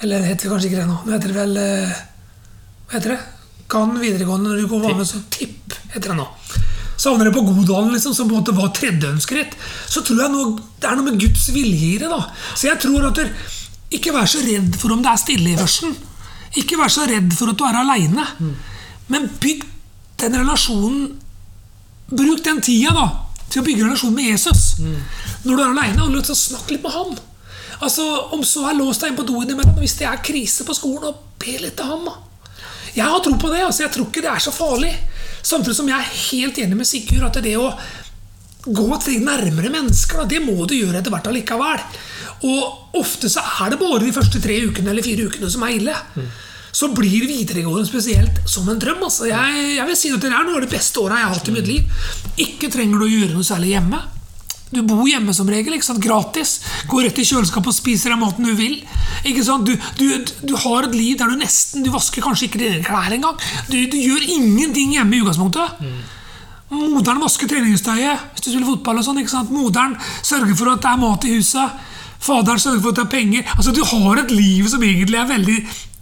Eller 0.01 0.25
heter 0.25 0.47
det 0.47 0.53
kanskje 0.53 0.69
ikke 0.69 0.81
det 0.81 0.89
nå. 0.89 0.97
Nå 1.05 1.13
heter 1.13 1.29
det 1.29 1.37
vel 1.37 1.57
eh, 1.61 1.99
Hva 2.89 2.97
heter 2.97 3.13
det? 3.13 3.19
Kan 3.69 3.93
videregående 4.01 4.49
når 4.49 4.63
du 4.63 4.69
går 4.71 4.85
vanlig 4.87 5.07
så 5.09 5.21
tipp, 5.33 5.75
heter 5.93 6.13
det 6.13 6.17
nå. 6.17 6.25
Så 7.01 7.09
havner 7.09 7.25
det 7.29 7.33
på 7.33 7.41
Godalen, 7.47 7.89
liksom, 7.95 8.13
som 8.13 8.27
på 8.29 8.35
en 8.35 8.43
måte 8.43 8.53
var 8.53 8.69
tredjeønskeritt. 8.77 9.55
Så 9.89 10.03
tror 10.05 10.19
jeg 10.21 10.33
noe, 10.35 10.51
det 10.77 10.89
er 10.89 10.99
noe 10.99 11.07
med 11.07 11.17
Guds 11.21 11.47
vilje 11.49 11.95
i 11.95 11.97
det. 11.97 12.09
da. 12.11 12.19
Så 12.53 12.67
jeg 12.69 12.77
tror 12.83 13.07
at 13.09 13.17
du, 13.17 13.49
Ikke 13.97 14.13
vær 14.15 14.29
så 14.29 14.39
redd 14.45 14.75
for 14.79 14.93
om 14.93 15.01
det 15.03 15.09
er 15.11 15.19
stille 15.19 15.49
i 15.51 15.57
versen 15.59 15.95
Ikke 16.61 16.77
vær 16.79 16.93
så 16.93 17.03
redd 17.09 17.33
for 17.35 17.51
at 17.51 17.57
du 17.57 17.65
er 17.65 17.79
aleine. 17.81 18.27
Men 19.11 19.27
bygg 19.41 19.65
den 20.21 20.37
relasjonen 20.37 21.17
Bruk 22.11 22.43
den 22.43 22.61
tida 22.61 22.93
da 22.95 23.07
til 23.51 23.61
å 23.61 23.65
bygge 23.65 23.83
relasjon 23.83 24.15
med 24.15 24.29
Jesus. 24.29 24.61
Når 25.43 25.57
du 25.57 25.61
er 25.61 25.71
aleine, 25.73 26.23
snakk 26.35 26.69
litt 26.71 26.83
med 26.83 26.93
han. 26.95 27.17
Altså, 27.81 28.03
Om 28.31 28.43
så 28.47 28.67
er 28.69 28.77
låst 28.77 29.01
deg 29.01 29.11
inn 29.11 29.17
på 29.17 29.25
do 29.27 29.41
innimellom, 29.41 29.79
hvis 29.81 29.97
det 29.99 30.07
er 30.07 30.21
krise 30.23 30.63
på 30.67 30.75
skolen, 30.77 31.09
og 31.09 31.39
be 31.41 31.57
litt 31.59 31.75
til 31.75 31.89
han. 31.89 32.05
da. 32.05 32.13
Jeg 32.95 33.07
har 33.07 33.19
tro 33.23 33.33
på 33.39 33.49
det. 33.51 33.63
altså 33.65 33.83
Jeg 33.83 33.91
tror 33.91 34.07
ikke 34.07 34.23
det 34.23 34.31
er 34.31 34.43
så 34.43 34.53
farlig. 34.55 34.93
Samtidig 35.41 35.75
som 35.77 35.89
jeg 35.89 35.97
er 35.97 36.15
helt 36.29 36.61
enig 36.61 36.77
med 36.79 36.89
Sigurd 36.89 37.27
at 37.29 37.41
det 37.43 37.57
å 37.59 37.71
gå 38.61 38.85
et 38.93 39.05
steg 39.07 39.23
nærmere 39.25 39.71
mennesker, 39.73 40.25
det 40.29 40.41
må 40.45 40.67
du 40.69 40.75
gjøre 40.77 40.99
etter 41.01 41.13
hvert 41.13 41.29
allikevel. 41.31 41.81
Og 42.45 42.97
ofte 43.01 43.29
så 43.29 43.41
er 43.63 43.73
det 43.73 43.81
bare 43.81 44.03
de 44.05 44.13
første 44.13 44.41
tre 44.41 44.59
ukene 44.67 44.93
eller 44.93 45.05
fire 45.05 45.27
ukene 45.29 45.49
som 45.49 45.65
er 45.65 45.75
ille. 45.79 45.97
Så 46.71 46.87
blir 46.95 47.27
videregående 47.27 47.89
spesielt 47.89 48.41
som 48.47 48.69
en 48.71 48.79
drøm. 48.79 49.01
altså 49.03 49.27
Jeg, 49.27 49.75
jeg 49.75 49.87
vil 49.89 49.97
si 49.99 50.11
at 50.13 50.21
Det 50.23 50.31
er 50.31 50.45
noe 50.47 50.61
av 50.61 50.63
det 50.63 50.71
beste 50.71 51.01
året 51.01 51.19
jeg 51.19 51.27
har 51.27 51.35
hatt 51.35 51.51
i 51.51 51.55
mitt 51.57 51.67
liv. 51.67 52.07
Ikke 52.45 52.71
trenger 52.71 53.01
du 53.01 53.05
å 53.07 53.11
gjøre 53.11 53.33
noe 53.35 53.47
særlig 53.47 53.73
hjemme. 53.75 53.99
Du 54.71 54.79
bor 54.87 55.03
hjemme 55.09 55.33
som 55.35 55.49
regel, 55.51 55.75
ikke 55.75 55.87
sant? 55.89 55.99
gratis. 56.03 56.61
Går 56.87 57.03
rett 57.09 57.19
i 57.19 57.25
kjøleskapet 57.27 57.73
og 57.73 57.75
spiser 57.75 58.13
den 58.13 58.21
maten 58.21 58.47
du 58.47 58.53
vil. 58.55 58.77
Ikke 59.27 59.43
sant? 59.43 59.67
Du, 59.67 59.75
du, 59.99 60.31
du 60.47 60.55
har 60.63 60.87
et 60.87 60.95
liv 60.95 61.17
der 61.19 61.29
du 61.29 61.35
nesten 61.37 61.83
Du 61.83 61.91
vasker 61.93 62.23
kanskje 62.23 62.47
ikke 62.47 62.61
dine 62.61 62.79
klær 62.85 63.11
engang. 63.11 63.35
Du, 63.67 63.75
du 63.91 63.97
gjør 63.99 64.23
ingenting 64.37 64.95
hjemme 64.95 65.17
i 65.17 65.21
utgangspunktet. 65.25 65.83
Moderen 66.71 67.19
vasker 67.19 67.49
treningstøyet 67.51 68.31
hvis 68.31 68.45
du 68.45 68.49
spiller 68.53 68.69
fotball. 68.69 69.01
og 69.01 69.07
sånn, 69.09 69.19
ikke 69.19 69.33
sant? 69.33 69.51
Moderen 69.51 69.97
sørger 70.23 70.55
for 70.55 70.71
at 70.71 70.85
det 70.85 70.91
er 70.93 71.01
mat 71.03 71.27
i 71.27 71.33
huset. 71.35 71.81
Faderen 72.21 72.61
sørger 72.61 72.83
for 72.85 72.93
at 72.93 73.01
det 73.01 73.05
er 73.07 73.11
penger. 73.11 73.53
Altså 73.57 73.73
Du 73.75 73.83
har 73.83 74.21
et 74.23 74.31
liv 74.31 74.69
som 74.71 74.83
egentlig 74.87 75.19
er 75.19 75.27
veldig 75.33 75.57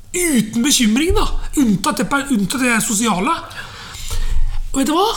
uten 0.10 0.66
bekymring, 0.66 1.12
da. 1.18 1.26
Unntatt 1.62 2.04
det, 2.04 2.08
unntatt 2.36 2.62
det 2.62 2.78
sosiale. 2.86 3.34
Og 4.74 4.80
vet 4.84 4.90
du 4.90 4.94
hva? 4.94 5.10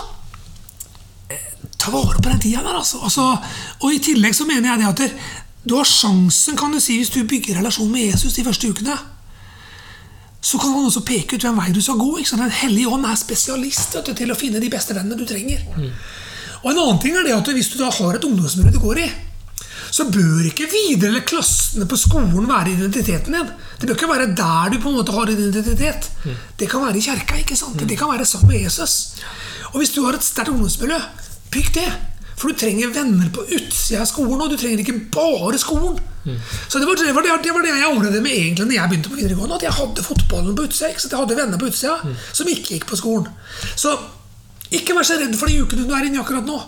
Ta 1.82 1.92
vare 1.94 2.20
på 2.20 2.28
den 2.30 2.42
tida 2.42 2.62
der. 2.64 2.78
Altså. 2.78 3.00
Altså, 3.02 3.28
og 3.80 3.94
I 3.94 4.02
tillegg 4.02 4.36
så 4.38 4.46
mener 4.48 4.72
jeg 4.72 4.82
det 4.82 4.90
at 4.90 5.02
der, 5.02 5.32
du 5.62 5.76
har 5.78 5.86
sjansen, 5.86 6.56
kan 6.58 6.72
du 6.74 6.80
si, 6.82 6.98
hvis 6.98 7.12
du 7.14 7.22
bygger 7.28 7.58
relasjon 7.60 7.90
med 7.90 8.08
Jesus 8.10 8.34
de 8.34 8.44
første 8.46 8.70
ukene. 8.70 8.96
Så 10.42 10.58
kan 10.58 10.72
han 10.74 10.88
også 10.88 11.04
peke 11.06 11.36
ut 11.36 11.44
hvem 11.46 11.58
vei 11.60 11.70
du 11.74 11.82
skal 11.82 12.00
gå. 12.00 12.16
Ikke 12.18 12.32
sant? 12.32 12.42
Den 12.42 12.56
hellige 12.64 12.90
ånd 12.90 13.06
er 13.06 13.18
spesialist 13.18 13.94
du, 13.94 14.14
til 14.14 14.32
å 14.34 14.38
finne 14.38 14.62
de 14.62 14.70
beste 14.72 14.96
vennene 14.96 15.18
du 15.18 15.22
trenger. 15.26 15.62
Mm. 15.76 15.92
Og 16.62 16.72
en 16.72 16.80
annen 16.82 16.98
ting 17.02 17.14
er 17.18 17.26
det 17.26 17.36
at 17.36 17.52
Hvis 17.54 17.70
du 17.72 17.78
da 17.78 17.90
har 17.90 18.18
et 18.18 18.26
ungdomsmiljø 18.26 18.72
du 18.74 18.82
går 18.82 19.04
i, 19.04 19.06
så 19.92 20.06
bør 20.08 20.46
ikke 20.48 20.66
videre 20.72 21.10
eller 21.10 21.24
klassene 21.28 21.86
på 21.88 21.98
skolen 22.00 22.48
være 22.48 22.72
identiteten 22.72 23.34
din. 23.36 23.48
Det 23.78 23.86
bør 23.88 23.98
ikke 23.98 24.08
være 24.08 24.28
der 24.38 24.72
du 24.72 24.78
på 24.80 24.88
en 24.88 24.96
måte 24.98 25.14
har 25.14 25.30
identitet. 25.30 26.08
Mm. 26.24 26.38
Det 26.58 26.68
kan 26.70 26.86
være 26.86 26.98
i 26.98 27.04
kjerka. 27.06 27.38
ikke 27.42 27.58
sant? 27.58 27.76
Mm. 27.76 27.88
Det 27.90 27.98
kan 28.00 28.10
være 28.10 28.26
sammen 28.26 28.54
med 28.54 28.64
Jesus. 28.64 28.94
Og 29.72 29.82
hvis 29.82 29.92
du 29.94 30.02
har 30.06 30.16
et 30.16 30.24
sterkt 30.24 30.50
ungdomsmiljø, 30.54 30.98
bygg 31.52 31.74
det. 31.76 31.90
For 32.38 32.50
du 32.50 32.58
trenger 32.58 32.90
venner 32.94 33.28
på 33.30 33.44
utsida 33.54 34.00
av 34.02 34.08
skolen, 34.10 34.40
og 34.40 34.50
du 34.50 34.56
trenger 34.58 34.82
ikke 34.82 34.96
bare 35.14 35.60
skolen. 35.60 36.00
Mm. 36.24 36.38
Så 36.70 36.78
det 36.78 36.86
var 36.88 36.98
det, 36.98 37.12
var 37.14 37.26
det, 37.26 37.36
det 37.44 37.52
var 37.54 37.64
det, 37.66 37.74
jeg 37.78 37.90
opplevde 37.90 38.22
med 38.22 38.34
egentlig 38.34 38.66
når 38.66 38.76
jeg 38.76 38.90
begynte 38.90 39.12
på 39.12 39.20
videregående. 39.20 39.58
At 39.60 39.66
jeg 39.66 39.76
hadde 39.78 40.06
fotballen 40.06 40.56
på 40.58 40.66
utsida. 40.66 40.90
Jeg 40.90 41.20
hadde 41.20 41.38
venner 41.38 41.60
på 41.60 41.70
utsida 41.70 41.98
mm. 42.02 42.16
som 42.32 42.50
ikke 42.50 42.76
gikk 42.76 42.88
på 42.90 42.98
skolen. 42.98 43.30
Så 43.78 43.94
ikke 44.72 44.96
vær 44.96 45.06
så 45.06 45.18
redd 45.20 45.34
for 45.38 45.50
de 45.50 45.60
ukene 45.62 45.86
du 45.86 45.94
er 45.94 46.08
inne 46.08 46.18
i 46.18 46.22
akkurat 46.22 46.48
nå. 46.48 46.58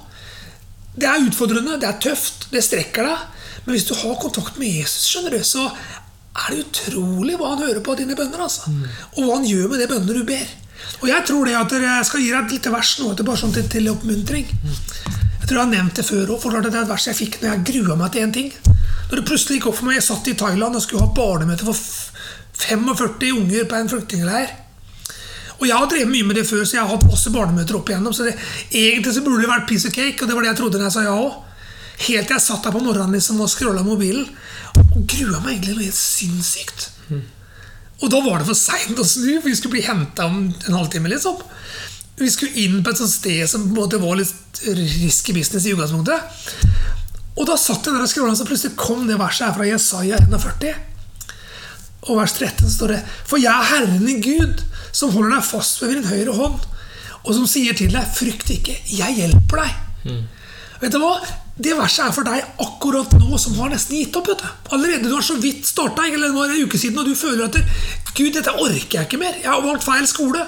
Det 0.94 1.08
er 1.10 1.26
utfordrende, 1.26 1.78
det 1.82 1.88
er 1.88 2.02
tøft, 2.02 2.48
det 2.52 2.62
strekker 2.62 3.08
deg. 3.08 3.22
Men 3.64 3.74
hvis 3.74 3.86
du 3.88 3.94
har 3.98 4.18
kontakt 4.20 4.58
med 4.60 4.70
Jesus, 4.70 5.08
skjønner 5.08 5.38
du, 5.38 5.40
så 5.46 5.64
er 6.34 6.50
det 6.52 6.64
utrolig 6.66 7.38
hva 7.40 7.54
han 7.54 7.64
hører 7.64 7.80
på 7.82 7.94
av 7.94 8.02
dine 8.02 8.16
bønner. 8.18 8.44
Altså. 8.46 8.70
Mm. 8.70 8.84
Og 9.16 9.24
hva 9.24 9.38
han 9.38 9.48
gjør 9.48 9.72
med 9.72 9.80
de 9.80 9.88
bønnene 9.90 10.18
du 10.20 10.28
ber. 10.28 10.52
Og 11.02 11.08
jeg 11.10 11.26
tror 11.28 11.48
det 11.48 11.56
at 11.58 11.74
jeg 11.76 12.08
skal 12.08 12.22
gi 12.24 12.30
deg 12.32 12.46
et 12.46 12.56
lite 12.56 12.72
vers 12.72 12.94
nå 13.00 13.12
bare 13.20 13.40
sånn 13.40 13.54
til, 13.54 13.68
til 13.70 13.90
oppmuntring. 13.92 14.48
Jeg 15.44 15.48
tror 15.50 15.58
jeg 15.58 15.64
har 15.64 15.72
nevnt 15.74 15.98
det 16.00 16.06
før 16.08 16.34
òg. 16.36 16.44
Det 16.64 16.70
er 16.72 16.82
et 16.82 16.88
vers 16.88 17.06
jeg 17.10 17.18
fikk 17.18 17.40
når 17.42 17.50
jeg 17.50 17.64
grua 17.70 17.96
meg 18.00 18.14
til 18.14 18.24
én 18.24 18.32
ting. 18.32 18.52
Når 19.10 19.20
det 19.20 19.26
plutselig 19.28 19.58
gikk 19.58 19.66
opp 19.68 19.76
for 19.76 19.88
meg 19.90 19.98
Jeg 19.98 20.06
satt 20.06 20.28
i 20.32 20.36
Thailand 20.40 20.78
og 20.78 20.82
skulle 20.82 21.04
ha 21.04 21.16
barnemøte 21.16 21.66
for 21.66 21.76
45 22.64 23.34
unger 23.36 23.66
på 23.68 23.76
en 23.76 23.90
flyktningleir. 23.92 24.54
Og 25.60 25.66
jeg 25.68 25.76
har 25.76 25.90
drevet 25.90 26.10
mye 26.10 26.26
med 26.26 26.38
det 26.40 26.46
før, 26.48 26.64
så 26.64 26.78
jeg 26.78 26.82
har 26.82 26.90
hatt 26.90 27.06
masse 27.08 27.30
barnemøter 27.34 27.76
opp 27.78 27.90
igjennom. 27.90 28.14
Så 28.16 28.26
det, 28.26 28.34
egentlig 28.72 29.14
så 29.14 29.22
burde 29.26 29.44
det 29.44 29.52
vært 29.52 29.68
piece 29.68 29.88
of 29.88 29.94
cake, 29.94 30.16
og 30.22 30.28
det 30.28 30.36
var 30.36 30.46
det 30.46 30.50
jeg 30.54 30.60
trodde 30.62 30.80
når 30.80 30.88
jeg 30.88 30.96
sa 30.96 31.04
ja 31.04 31.14
òg. 31.14 31.40
Helt 32.08 32.26
til 32.26 32.34
jeg 32.34 32.42
satt 32.42 32.64
der 32.66 32.74
på 32.74 32.82
morgenen 32.82 33.14
liksom, 33.14 33.38
og 33.44 33.52
scrolla 33.52 33.84
mobilen 33.86 34.26
og 34.74 35.04
grua 35.06 35.38
meg 35.44 35.54
egentlig 35.54 35.76
noe 35.76 35.86
helt 35.86 35.98
sinnssykt. 35.98 36.88
Mm. 37.08 37.22
Og 38.04 38.10
da 38.12 38.20
var 38.20 38.40
det 38.40 38.48
for 38.50 38.58
seint 38.58 38.98
å 39.00 39.06
snu, 39.08 39.38
for 39.40 39.48
vi 39.48 39.56
skulle 39.56 39.78
bli 39.78 39.86
henta 39.86 40.26
om 40.28 40.42
en 40.52 40.76
halvtime. 40.76 41.08
liksom. 41.08 41.40
Vi 42.20 42.30
skulle 42.30 42.60
inn 42.60 42.82
på 42.84 42.92
et 42.92 43.00
sånt 43.00 43.10
sted 43.10 43.48
som 43.50 43.64
måte 43.74 43.98
var 44.02 44.18
litt 44.20 44.60
risky 44.68 45.32
business 45.34 45.64
i 45.66 45.72
utgangspunktet. 45.72 46.20
Og 47.34 47.48
da 47.48 47.56
satt 47.58 47.86
jeg 47.86 47.96
der 47.96 48.04
og 48.04 48.10
scrolla, 48.10 48.36
så 48.38 48.46
plutselig 48.46 48.76
kom 48.78 49.08
det 49.08 49.16
verset 49.18 49.48
her 49.48 49.56
fra 49.56 49.66
Jesaja 49.66 50.20
41. 50.28 50.76
Og 52.04 52.20
vers 52.20 52.36
13 52.36 52.68
står 52.70 52.92
det 52.92 53.00
For 53.24 53.40
jeg 53.40 53.50
er 53.50 53.70
Herren 53.72 54.06
i 54.12 54.20
Gud, 54.22 54.62
som 54.92 55.10
holder 55.14 55.38
deg 55.38 55.48
fast 55.48 55.80
ved 55.82 55.96
din 55.96 56.06
høyre 56.06 56.36
hånd, 56.36 56.70
og 57.24 57.30
som 57.32 57.48
sier 57.48 57.74
til 57.76 57.94
deg, 57.94 58.04
frykt 58.14 58.52
ikke, 58.52 58.76
jeg 58.84 59.16
hjelper 59.16 59.64
deg. 59.64 59.78
Mm. 60.04 60.24
Vet 60.82 60.92
du 60.94 60.98
hva? 61.02 61.14
Det 61.54 61.74
verset 61.78 62.08
er 62.08 62.14
for 62.16 62.26
deg 62.26 62.42
akkurat 62.64 63.12
nå 63.20 63.38
som 63.38 63.54
har 63.60 63.70
nesten 63.70 63.96
gitt 64.00 64.16
opp. 64.18 64.28
vet 64.28 64.42
du. 64.42 64.48
Allerede 64.74 65.06
du 65.08 65.14
har 65.14 65.22
så 65.22 65.36
vidt 65.40 65.66
starta, 65.68 66.06
eller 66.06 66.28
det 66.28 66.34
var 66.36 66.50
en 66.50 66.66
uke 66.66 66.78
siden, 66.80 66.98
og 66.98 67.06
du 67.06 67.14
føler 67.14 67.46
at 67.46 67.60
Gud, 68.14 68.32
dette 68.34 68.50
orker 68.50 68.98
jeg 68.98 69.06
ikke 69.08 69.20
mer. 69.22 69.36
Jeg 69.42 69.50
har 69.50 69.62
valgt 69.62 69.86
feil 69.86 70.06
skole. 70.10 70.42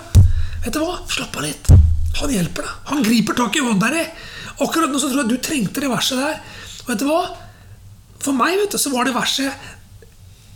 Vet 0.65 0.75
du 0.75 0.81
hva? 0.83 0.99
Slapp 1.11 1.37
av 1.39 1.47
litt. 1.47 1.71
Han 2.21 2.33
hjelper 2.33 2.67
deg. 2.67 2.75
Han 2.91 3.03
griper 3.07 3.39
tak 3.39 3.57
i 3.59 3.65
hånda 3.65 3.91
di. 3.95 4.05
Akkurat 4.65 4.91
nå 4.91 4.99
så 5.03 5.11
tror 5.11 5.25
jeg 5.25 5.33
du 5.35 5.43
trengte 5.45 5.83
det 5.83 5.91
verset 5.93 6.19
der. 6.23 6.39
Og 6.85 6.93
vet 6.93 7.03
du 7.03 7.09
hva? 7.11 7.23
For 8.23 8.35
meg 8.35 8.57
vet 8.59 8.75
du, 8.75 8.79
så 8.81 8.91
var 8.95 9.07
det 9.07 9.15
verset 9.15 9.67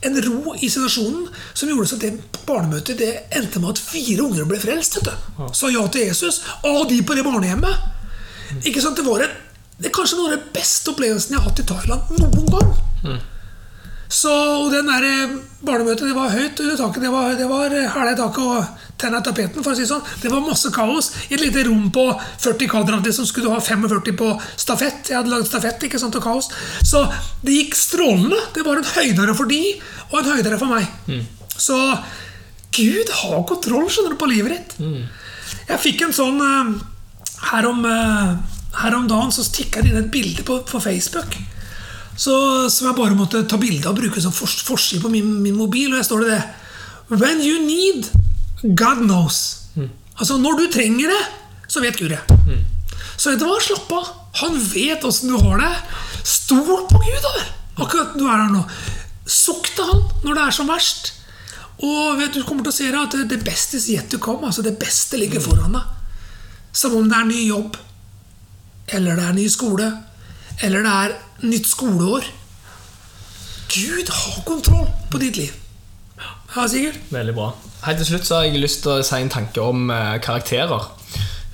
en 0.07 0.17
ro 0.25 0.55
i 0.57 0.71
situasjonen 0.73 1.27
som 1.53 1.69
gjorde 1.69 1.91
så 1.91 1.99
at 1.99 2.07
det 2.07 2.41
barnemøtet 2.49 2.97
det 3.03 3.11
endte 3.37 3.61
med 3.61 3.75
at 3.75 3.83
fire 3.85 4.25
unger 4.25 4.49
ble 4.49 4.59
frelst. 4.63 4.97
vet 4.99 5.11
du. 5.11 5.45
Sa 5.53 5.69
ja 5.71 5.83
til 5.93 6.07
Jesus. 6.09 6.41
Av 6.65 6.87
de 6.89 7.03
på 7.05 7.19
det 7.19 7.27
barnehjemmet. 7.27 8.65
Ikke 8.65 8.81
sant? 8.83 8.97
Det 8.97 9.05
var 9.07 9.27
en 9.27 9.37
det 9.81 9.89
er 9.89 9.97
kanskje 9.97 10.19
noen 10.19 10.35
av 10.35 10.39
de 10.39 10.55
beste 10.55 10.93
opplevelsene 10.93 11.37
jeg 11.37 11.43
har 11.43 11.51
hatt 11.51 11.63
i 11.63 11.69
Thailand 11.71 12.17
noen 12.21 12.51
gang. 12.53 12.73
Mm. 13.01 13.21
Så 14.11 14.31
den 14.73 14.89
der 14.91 15.05
eh, 15.07 15.35
barnemøtet 15.63 16.09
det 16.09 16.17
var 16.17 16.33
høyt 16.35 16.59
under 16.61 16.77
taket. 16.77 17.05
Det 17.05 17.13
var, 17.13 17.31
det 17.39 17.47
var 17.47 17.75
eh, 17.79 17.87
hæla 17.95 18.13
i 18.13 18.19
taket 18.19 18.43
og 18.43 18.89
tenna 18.99 19.21
i 19.23 19.27
tapeten. 19.29 19.63
for 19.63 19.73
å 19.73 19.79
si 19.79 19.87
sånn. 19.87 20.03
Det 20.19 20.33
var 20.33 20.43
masse 20.43 20.73
kaos 20.75 21.13
i 21.29 21.37
et 21.37 21.45
lite 21.45 21.63
rom 21.69 21.87
på 21.95 22.09
40 22.43 22.73
kvadrat. 22.73 23.07
Som 23.15 23.29
skulle 23.29 23.47
du 23.47 23.55
ha 23.55 23.61
45 23.63 24.19
på 24.19 24.33
stafett. 24.59 25.13
Jeg 25.13 25.21
hadde 25.21 25.31
lagd 25.31 25.47
stafett, 25.47 25.87
ikke 25.87 26.03
sant, 26.03 26.19
og 26.19 26.27
kaos. 26.27 26.51
Så 26.83 27.05
det 27.47 27.55
gikk 27.55 27.79
strålende. 27.79 28.43
Det 28.57 28.67
var 28.67 28.83
en 28.83 28.93
høydere 28.99 29.39
for 29.39 29.49
de, 29.49 29.63
og 30.11 30.21
en 30.21 30.33
høydere 30.35 30.59
for 30.59 30.75
meg. 30.75 30.91
Mm. 31.07 31.25
Så 31.55 31.79
Gud 32.75 33.17
har 33.23 33.47
kontroll 33.47 33.87
skjønner 33.89 34.19
du, 34.19 34.21
på 34.21 34.33
livet 34.33 34.59
ditt. 34.59 34.79
Jeg 35.71 35.85
fikk 35.87 36.09
en 36.09 36.19
sånn 36.19 36.43
eh, 36.43 36.75
her, 37.53 37.71
om, 37.71 37.87
her 38.79 38.95
om 38.95 39.09
dagen 39.11 39.33
så 39.35 39.43
tikka 39.53 39.83
det 39.83 39.91
inn 39.91 39.99
et 40.05 40.11
bilde 40.13 40.43
på, 40.47 40.61
på 40.67 40.81
Facebook. 40.81 41.37
Så, 42.21 42.35
som 42.71 42.87
jeg 42.91 42.97
bare 42.99 43.17
måtte 43.17 43.43
ta 43.49 43.57
bilde 43.57 43.87
av 43.89 43.95
og 43.95 44.01
bruke 44.03 44.21
som 44.23 44.33
for, 44.33 44.47
forside 44.47 45.01
på 45.03 45.11
min, 45.13 45.31
min 45.43 45.57
mobil. 45.57 45.91
Og 45.93 45.99
jeg 46.01 46.05
står 46.11 46.25
det 46.27 46.31
det. 46.37 46.43
When 47.21 47.41
you 47.43 47.63
need, 47.65 48.11
God 48.77 49.03
knows. 49.07 49.41
Altså, 50.21 50.37
når 50.39 50.59
du 50.61 50.67
trenger 50.75 51.09
det, 51.09 51.23
så 51.71 51.81
vet 51.81 51.97
Gud 51.99 52.11
det. 52.13 52.21
Så 53.17 53.31
vet 53.33 53.41
du 53.41 53.47
hva? 53.49 53.57
Slapp 53.65 53.91
av. 53.97 54.11
Han 54.43 54.59
vet 54.73 55.03
åssen 55.05 55.33
du 55.33 55.39
har 55.41 55.59
det. 55.63 55.71
Stol 56.29 56.85
på 56.91 57.01
Gud, 57.01 57.25
da! 57.25 57.47
Akkurat 57.81 58.13
du 58.19 58.27
er 58.29 58.37
her 58.45 58.51
nå. 58.53 58.61
Sukk 59.31 59.71
til 59.77 59.87
han 59.89 60.03
når 60.27 60.37
det 60.37 60.45
er 60.45 60.55
som 60.61 60.69
verst. 60.69 61.13
Og 61.81 62.19
vet 62.21 62.35
du 62.37 62.43
kommer 62.45 62.67
til 62.67 62.73
å 62.75 62.77
se 62.77 62.91
det 62.93 63.01
at 63.01 63.15
det- 63.17 63.29
det 63.33 63.45
beste 63.47 63.79
is 63.81 63.89
yet 63.89 64.11
to 64.13 64.19
come. 64.19 64.45
Altså 64.47 64.63
det 64.63 64.77
beste 64.79 65.17
ligger 65.17 65.41
foran 65.41 65.73
deg. 65.73 65.83
Som 66.77 66.95
om 67.01 67.09
det 67.09 67.17
er 67.17 67.25
ny 67.25 67.47
jobb, 67.49 67.77
eller 68.93 69.19
det 69.19 69.25
er 69.29 69.37
ny 69.37 69.47
skole, 69.51 69.89
eller 70.63 70.85
det 70.85 70.93
er 70.93 71.17
nytt 71.47 71.69
skoleår. 71.69 72.29
Gud 73.71 74.11
har 74.11 74.43
kontroll 74.47 74.89
på 75.11 75.21
ditt 75.23 75.37
liv. 75.39 75.53
Ja, 76.57 76.67
Sigurd? 76.67 76.97
Veldig 77.11 77.35
bra. 77.37 77.53
Helt 77.85 78.01
til 78.03 78.09
slutt 78.11 78.27
så 78.27 78.41
har 78.41 78.49
jeg 78.49 78.61
lyst 78.61 78.83
til 78.85 78.97
å 78.97 79.05
si 79.07 79.21
en 79.23 79.31
tanke 79.33 79.63
om 79.63 79.91
eh, 79.95 80.17
karakterer. 80.25 80.89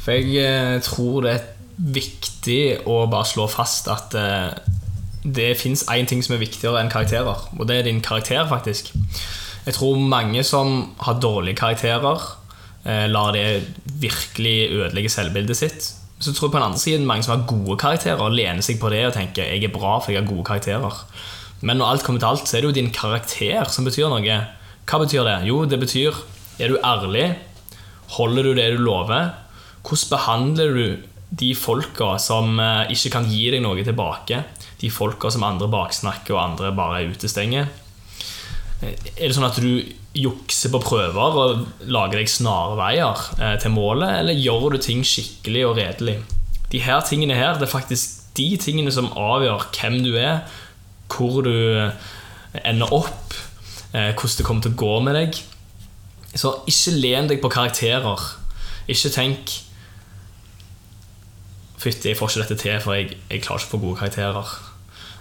For 0.00 0.16
jeg 0.16 0.40
eh, 0.40 0.78
tror 0.84 1.26
det 1.26 1.34
er 1.34 1.44
viktig 1.76 2.60
å 2.88 3.02
bare 3.12 3.28
slå 3.28 3.46
fast 3.52 3.90
at 3.92 4.16
eh, 4.16 4.56
det 5.26 5.52
fins 5.60 5.84
én 5.92 6.08
ting 6.08 6.24
som 6.24 6.36
er 6.36 6.42
viktigere 6.42 6.80
enn 6.80 6.90
karakterer, 6.90 7.44
og 7.52 7.68
det 7.68 7.80
er 7.80 7.86
din 7.90 8.00
karakter, 8.00 8.46
faktisk. 8.48 8.94
Jeg 9.66 9.76
tror 9.76 10.00
mange 10.00 10.44
som 10.46 10.94
har 11.02 11.20
dårlige 11.20 11.58
karakterer, 11.58 12.26
lar 13.10 13.32
det 13.34 13.64
virkelig 13.98 14.68
ødelegge 14.70 15.10
selvbildet 15.10 15.58
sitt. 15.58 15.88
Så 16.18 16.32
tror 16.32 16.48
jeg 16.48 16.52
på 16.54 16.58
den 16.58 16.68
andre 16.70 16.80
siden 16.80 17.08
mange 17.08 17.26
som 17.26 17.34
har 17.34 17.48
gode 17.48 17.76
karakterer, 17.80 18.32
lener 18.32 18.64
seg 18.64 18.78
på 18.80 18.90
det 18.92 19.02
og 19.08 19.16
tenker 19.16 19.50
jeg 19.50 19.66
er 19.66 19.74
bra 19.74 19.98
for 20.00 20.14
jeg 20.14 20.22
har 20.22 20.30
gode 20.30 20.46
karakterer. 20.48 21.02
Men 21.60 21.80
når 21.80 21.90
alt 21.92 22.06
kommer 22.06 22.22
til 22.22 22.30
alt, 22.30 22.48
så 22.48 22.56
er 22.56 22.64
det 22.64 22.70
jo 22.70 22.78
din 22.78 22.92
karakter 22.94 23.68
som 23.72 23.84
betyr 23.84 24.08
noe. 24.12 24.38
Hva 24.86 25.00
betyr 25.02 25.26
det? 25.26 25.36
Jo, 25.48 25.64
det 25.68 25.80
betyr 25.82 26.16
er 26.62 26.72
du 26.72 26.78
ærlig? 26.80 27.26
Holder 28.16 28.48
du 28.48 28.54
det 28.56 28.70
du 28.76 28.80
lover? 28.80 29.34
Hvordan 29.84 30.10
behandler 30.12 30.72
du 30.72 30.86
de 31.36 31.50
folka 31.58 32.14
som 32.22 32.60
eh, 32.62 32.92
ikke 32.94 33.12
kan 33.18 33.26
gi 33.28 33.50
deg 33.52 33.64
noe 33.64 33.82
tilbake? 33.84 34.40
De 34.80 34.90
folka 34.92 35.30
som 35.32 35.44
andre 35.46 35.68
baksnakker 35.68 36.36
og 36.36 36.42
andre 36.42 36.72
bare 36.76 37.04
utestenger? 37.10 37.68
Eh, 38.86 38.94
Er 39.16 39.28
det 39.28 39.36
sånn 39.36 39.48
at 39.48 39.58
du 39.60 39.82
jukser 40.16 40.72
på 40.72 40.80
prøver 40.80 41.40
og 41.42 41.64
lager 41.92 42.20
deg 42.20 42.30
snarveier 42.30 43.24
eh, 43.40 43.56
til 43.62 43.74
målet, 43.74 44.20
eller 44.22 44.38
gjør 44.38 44.76
du 44.76 44.78
ting 44.82 45.02
skikkelig 45.06 45.66
og 45.68 45.76
redelig? 45.80 46.20
De 46.72 46.82
her 46.82 47.02
tingene 47.06 47.36
her, 47.36 47.58
det 47.58 47.68
er 47.68 47.74
faktisk 47.74 48.22
de 48.36 48.48
tingene 48.60 48.92
som 48.92 49.12
avgjør 49.16 49.68
hvem 49.76 50.00
du 50.04 50.14
er, 50.20 50.46
hvor 51.12 51.44
du 51.46 51.52
ender 52.64 52.92
opp, 52.92 53.36
eh, 53.92 54.12
hvordan 54.12 54.38
det 54.38 54.46
kommer 54.48 54.66
til 54.66 54.74
å 54.74 54.80
gå 54.82 54.96
med 55.06 55.16
deg. 55.18 55.38
Så 56.36 56.52
ikke 56.68 56.96
len 56.98 57.30
deg 57.30 57.40
på 57.40 57.52
karakterer. 57.52 58.26
Ikke 58.92 59.12
tenk 59.14 59.62
Fytti, 61.76 62.08
jeg 62.08 62.16
får 62.16 62.30
ikke 62.32 62.42
dette 62.42 62.56
til, 62.62 62.78
for 62.80 62.96
jeg, 62.96 63.18
jeg 63.28 63.42
klarer 63.44 63.60
ikke 63.60 63.68
å 63.68 63.72
få 63.76 63.80
gode 63.82 63.98
karakterer. 64.00 64.52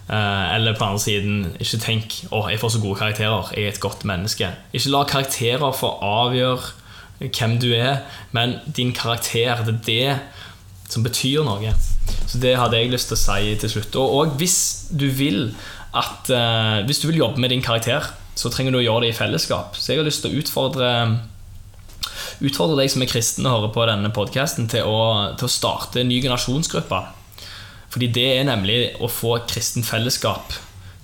Eh, 0.06 0.56
eller 0.56 0.76
på 0.78 0.86
andre 0.86 1.02
siden, 1.02 1.38
ikke 1.58 1.82
tenk 1.82 2.16
å, 2.30 2.44
jeg 2.52 2.60
får 2.62 2.76
så 2.76 2.82
gode 2.84 3.00
karakterer, 3.00 3.48
jeg 3.56 3.66
er 3.66 3.74
et 3.74 3.82
godt 3.82 4.06
menneske. 4.06 4.52
Ikke 4.78 4.92
la 4.94 5.06
karakterer 5.10 5.74
få 5.74 5.96
avgjøre 6.06 7.32
hvem 7.32 7.56
du 7.64 7.72
er, 7.74 8.04
men 8.36 8.60
din 8.76 8.94
karakter, 8.94 9.64
det 9.66 9.74
er 9.74 9.82
det 9.88 10.92
som 10.94 11.06
betyr 11.06 11.42
noe. 11.48 11.74
Så 12.30 12.38
det 12.44 12.54
hadde 12.60 12.78
jeg 12.78 12.92
lyst 12.94 13.10
til 13.10 13.18
å 13.18 13.24
si 13.24 13.56
til 13.64 13.72
slutt. 13.72 13.98
Og, 13.98 14.14
og 14.20 14.38
hvis 14.38 14.60
du 14.94 15.08
vil 15.10 15.50
at 15.96 16.28
eh, 16.28 16.84
Hvis 16.84 17.00
du 17.00 17.08
vil 17.08 17.22
jobbe 17.22 17.40
med 17.40 17.54
din 17.54 17.62
karakter, 17.64 18.04
så 18.36 18.50
trenger 18.52 18.76
du 18.76 18.82
å 18.82 18.84
gjøre 18.84 19.06
det 19.06 19.14
i 19.14 19.16
fellesskap. 19.16 19.78
Så 19.80 19.94
jeg 19.94 20.02
har 20.02 20.06
lyst 20.06 20.26
til 20.26 20.34
å 20.34 20.42
utfordre 20.42 20.90
utfordre 22.44 22.82
deg 22.82 22.92
som 22.92 23.04
er 23.06 23.08
kristen 23.08 23.48
og 23.48 23.54
hører 23.54 23.72
på 23.72 23.86
denne 23.88 24.12
podkasten, 24.12 24.68
til, 24.68 24.90
til 25.40 25.48
å 25.48 25.52
starte 25.52 26.02
en 26.02 26.12
ny 26.12 26.20
generasjonsgruppe. 26.20 27.00
Fordi 27.96 28.10
det 28.12 28.26
er 28.36 28.48
nemlig 28.50 28.78
å 29.00 29.08
få 29.08 29.38
et 29.38 29.48
kristent 29.48 29.88
fellesskap 29.88 30.52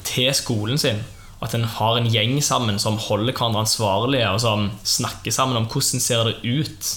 til 0.03 0.27
skolen 0.35 0.79
sin. 0.81 0.97
At 1.39 1.55
en 1.55 1.63
har 1.77 1.95
en 1.95 2.09
gjeng 2.11 2.33
sammen 2.43 2.81
som 2.83 2.99
holder 2.99 3.31
hverandre 3.31 3.63
ansvarlige, 3.63 4.27
og 4.27 4.41
som 4.43 4.65
snakker 4.83 5.31
sammen 5.31 5.55
om 5.55 5.69
hvordan 5.71 6.03
ser 6.03 6.27
det 6.27 6.41
ut 6.43 6.89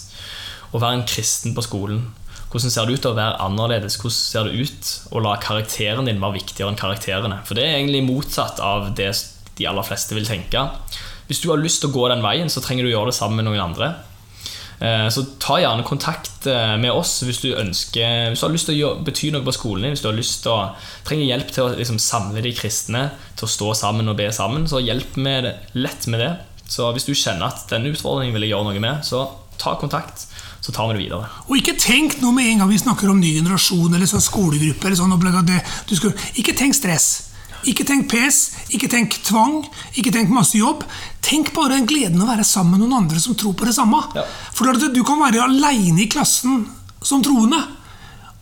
å 0.74 0.80
være 0.82 0.98
en 0.98 1.06
kristen 1.06 1.54
på 1.54 1.62
skolen. 1.62 2.02
Hvordan 2.50 2.74
ser 2.74 2.90
det 2.90 2.98
ut 2.98 3.06
å 3.06 3.14
være 3.14 3.38
annerledes? 3.46 4.00
Hvordan 4.02 4.18
ser 4.18 4.50
det 4.50 4.66
ut 4.66 4.90
å 5.14 5.22
la 5.22 5.36
karakteren 5.38 6.10
din 6.10 6.18
være 6.22 6.40
viktigere 6.40 6.72
enn 6.72 6.80
karakterene? 6.80 7.38
For 7.46 7.54
det 7.54 7.68
er 7.68 7.78
egentlig 7.78 8.02
motsatt 8.08 8.58
av 8.58 8.90
det 8.98 9.12
de 9.54 9.68
aller 9.70 9.86
fleste 9.86 10.18
vil 10.18 10.26
tenke. 10.26 10.66
Hvis 11.28 11.38
du 11.44 11.52
har 11.52 11.62
lyst 11.62 11.84
til 11.84 11.92
å 11.92 11.94
gå 11.94 12.08
den 12.10 12.26
veien, 12.26 12.50
så 12.50 12.62
trenger 12.64 12.82
du 12.82 12.90
gjøre 12.90 13.12
det 13.12 13.18
sammen 13.20 13.38
med 13.38 13.52
noen 13.52 13.62
andre. 13.70 13.92
Eh, 14.80 15.08
Så 15.08 15.24
ta 15.38 15.58
gjerne 15.62 15.84
kontakt 15.86 16.46
eh, 16.50 16.74
med 16.80 16.90
oss 16.92 17.22
hvis 17.22 17.42
du 17.44 17.54
ønsker 17.54 18.30
Hvis 18.32 18.40
du 18.42 18.46
har 18.46 18.54
lyst 18.54 18.66
til 18.70 18.80
å 18.84 18.94
bety 19.06 19.30
noe 19.34 19.44
på 19.46 19.54
skolen 19.54 19.86
din, 19.86 19.94
hvis 19.94 20.02
du 20.02 20.08
har 20.10 20.18
lyst 20.18 20.42
til 20.42 20.54
å, 20.54 20.72
trenger 21.06 21.30
hjelp 21.30 21.52
til 21.54 21.64
å 21.64 21.70
liksom, 21.76 22.00
samle 22.02 22.42
de 22.44 22.54
kristne 22.56 23.06
til 23.38 23.46
å 23.46 23.52
stå 23.54 23.70
sammen 23.84 24.10
og 24.10 24.18
be 24.18 24.30
sammen, 24.34 24.66
så 24.70 24.82
hjelp 24.82 25.16
med 25.16 25.52
lett 25.78 26.06
med 26.10 26.20
det. 26.24 26.32
Så 26.70 26.88
hvis 26.96 27.06
du 27.06 27.14
kjenner 27.14 27.52
at 27.52 27.66
denne 27.70 27.92
utfordringen 27.92 28.34
vil 28.34 28.46
jeg 28.46 28.54
gjøre 28.54 28.70
noe 28.70 28.82
med, 28.82 29.04
så 29.06 29.26
ta 29.60 29.76
kontakt, 29.78 30.26
så 30.64 30.72
tar 30.72 30.88
vi 30.88 30.96
det 30.96 31.04
videre. 31.04 31.28
Og 31.46 31.58
ikke 31.60 31.76
tenk 31.78 32.16
noe 32.22 32.34
med 32.34 32.48
en 32.48 32.64
gang 32.64 32.72
vi 32.72 32.80
snakker 32.80 33.10
om 33.12 33.20
ny 33.20 33.34
generasjon 33.36 33.94
eller 33.94 34.08
sånn 34.08 34.24
skolegruppe. 34.24 34.88
eller 34.88 34.96
sånn 34.96 35.96
skal, 35.96 36.14
Ikke 36.40 36.56
tenk 36.56 36.74
stress. 36.74 37.33
Ikke 37.70 37.86
tenk 37.88 38.08
pes, 38.10 38.40
ikke 38.74 38.90
tenk 38.92 39.16
tvang, 39.24 39.62
ikke 39.96 40.12
tenk 40.12 40.32
masse 40.32 40.58
jobb. 40.58 40.84
Tenk 41.24 41.52
bare 41.56 41.78
gleden 41.80 41.88
gleden 41.88 42.22
å 42.22 42.28
være 42.28 42.44
sammen 42.44 42.76
med 42.76 42.84
noen 42.84 43.04
andre 43.04 43.20
som 43.22 43.36
tror 43.38 43.54
på 43.56 43.68
det 43.68 43.74
samme. 43.76 44.02
Ja. 44.14 44.24
For 44.54 44.68
du 44.68 45.02
kan 45.06 45.20
være 45.22 45.44
aleine 45.46 46.04
i 46.04 46.10
klassen 46.10 46.66
som 47.04 47.22
troende. 47.24 47.60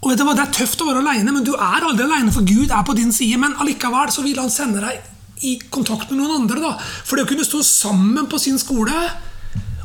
Og 0.02 0.10
vet 0.10 0.18
du 0.18 0.24
hva, 0.26 0.34
Det 0.34 0.42
er 0.48 0.54
tøft 0.58 0.80
å 0.82 0.88
være 0.88 1.02
aleine, 1.04 1.32
men 1.32 1.44
du 1.44 1.54
er 1.54 1.86
aldri 1.86 2.04
aleine, 2.04 2.32
for 2.32 2.42
Gud 2.42 2.70
er 2.70 2.82
på 2.82 2.96
din 2.98 3.12
side. 3.12 3.38
Men 3.38 3.54
allikevel 3.54 4.10
så 4.10 4.22
vil 4.22 4.40
han 4.40 4.50
sende 4.50 4.82
deg 4.82 5.44
i 5.46 5.58
kontakt 5.70 6.10
med 6.10 6.18
noen 6.18 6.42
andre. 6.42 6.60
da. 6.60 6.72
For 7.04 7.16
det 7.16 7.26
å 7.26 7.30
kunne 7.30 7.46
stå 7.46 7.62
sammen 7.62 8.26
på 8.26 8.38
sin 8.38 8.58
skole 8.58 8.94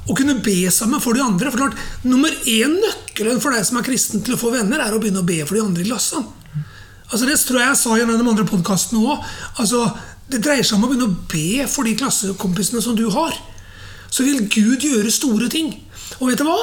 og 0.08 0.16
kunne 0.16 0.38
be 0.42 0.72
sammen 0.72 1.02
for 1.04 1.14
de 1.14 1.22
andre. 1.22 1.52
For 1.52 1.60
klart, 1.60 1.78
Nummer 2.04 2.32
én 2.48 2.78
nøkkelen 2.82 3.42
for 3.42 3.52
deg 3.52 3.66
som 3.68 3.78
er 3.78 3.86
kristen 3.86 4.24
til 4.24 4.36
å 4.36 4.42
få 4.42 4.54
venner, 4.54 4.80
er 4.80 4.96
å 4.96 5.00
begynne 5.02 5.22
å 5.22 5.28
be 5.28 5.44
for 5.46 5.58
de 5.58 5.66
andre 5.66 5.84
i 5.84 5.90
klassen. 5.90 6.26
Altså 7.08 7.26
Det 7.26 7.38
tror 7.40 7.60
jeg 7.62 7.70
jeg 7.70 7.80
sa 7.82 7.96
i 7.96 8.06
den 8.06 8.28
andre 8.28 8.46
podkasten 8.48 9.00
òg. 9.00 9.24
Altså, 9.62 9.86
det 10.28 10.42
dreier 10.44 10.66
seg 10.66 10.78
om 10.78 10.88
å 10.88 10.90
begynne 10.92 11.08
å 11.08 11.28
be 11.32 11.68
for 11.72 11.88
de 11.88 11.96
klassekompisene 11.96 12.84
som 12.84 12.98
du 12.98 13.06
har. 13.14 13.36
Så 14.12 14.26
vil 14.28 14.48
Gud 14.52 14.84
gjøre 14.84 15.12
store 15.12 15.48
ting. 15.52 15.72
Og 16.20 16.32
vet 16.32 16.42
du 16.42 16.48
hva? 16.48 16.58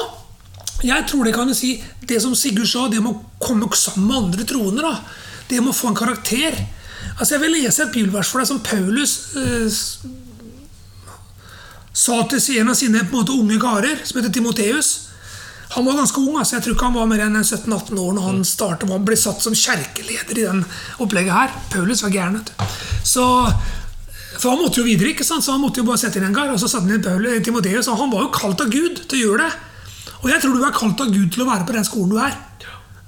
Jeg 0.85 1.05
tror 1.07 1.23
det 1.23 1.33
kan 1.33 1.53
si 1.55 1.77
Det 2.03 2.17
som 2.21 2.35
Sigurd 2.35 2.67
sa, 2.67 2.87
det 2.89 2.99
med 3.01 3.15
å 3.15 3.21
komme 3.41 3.69
sammen 3.73 4.07
med 4.09 4.17
andre 4.17 4.45
troende. 4.45 4.81
da 4.81 4.99
Det 5.49 5.61
med 5.61 5.73
å 5.73 5.77
få 5.77 5.89
en 5.89 5.97
karakter. 5.97 6.53
Altså 7.17 7.35
Jeg 7.35 7.41
vil 7.41 7.57
lese 7.61 7.83
et 7.83 7.93
bibelvers 7.93 8.29
for 8.29 8.41
deg 8.41 8.49
som 8.49 8.59
Paulus 8.59 9.35
eh, 9.37 9.81
sa 11.95 12.21
til 12.27 12.59
en 12.59 12.69
av 12.69 12.75
sine 12.75 13.05
på 13.05 13.15
en 13.15 13.21
måte, 13.21 13.31
unge 13.31 13.59
karer, 13.59 14.01
som 14.03 14.19
heter 14.19 14.33
Timoteus. 14.33 15.04
Han 15.75 15.85
var 15.85 15.97
ganske 15.99 16.21
ung, 16.21 16.37
altså 16.39 16.55
jeg 16.55 16.63
tror 16.65 16.75
ikke 16.77 16.87
han 16.87 16.95
var 16.95 17.07
mer 17.11 17.21
enn 17.25 17.35
17-18 17.41 17.97
år 17.99 18.13
når 18.15 18.27
han 18.29 18.43
startet, 18.47 18.91
han 18.91 19.07
ble 19.07 19.17
satt 19.19 19.43
som 19.43 19.55
kjerkeleder 19.55 20.37
i 20.39 20.45
den 20.47 20.61
opplegget 21.03 21.35
her. 21.35 21.57
Paulus 21.73 22.03
var 22.05 22.13
gæren. 22.13 22.37
vet 22.39 22.53
du. 22.53 22.63
For 24.39 24.51
han 24.51 24.61
måtte 24.61 24.81
jo 24.81 24.87
videre, 24.87 25.11
ikke 25.11 25.27
sant? 25.27 25.43
så 25.45 25.55
han 25.55 25.63
måtte 25.63 25.81
jo 25.81 25.87
bare 25.87 25.99
sette 26.01 26.19
inn 26.19 26.27
en 26.29 26.35
kar. 26.35 26.51
Og 26.51 26.59
så 26.59 26.69
satte 26.71 26.87
han 26.87 26.97
inn 26.97 27.03
Paulus, 27.03 27.43
Timoteus, 27.43 27.89
og 27.91 27.99
han 28.01 28.11
var 28.11 28.25
jo 28.25 28.33
kalt 28.35 28.63
av 28.63 28.71
Gud 28.71 29.03
til 29.03 29.19
å 29.19 29.21
gjøre 29.21 29.45
det. 29.45 30.15
Og 30.21 30.31
jeg 30.31 30.41
tror 30.43 30.55
du 30.55 30.65
er 30.65 30.75
kalt 30.75 31.03
av 31.05 31.11
Gud 31.13 31.31
til 31.33 31.43
å 31.43 31.49
være 31.49 31.67
på 31.67 31.75
den 31.75 31.87
skolen 31.87 32.13
du 32.15 32.19
er. 32.23 32.35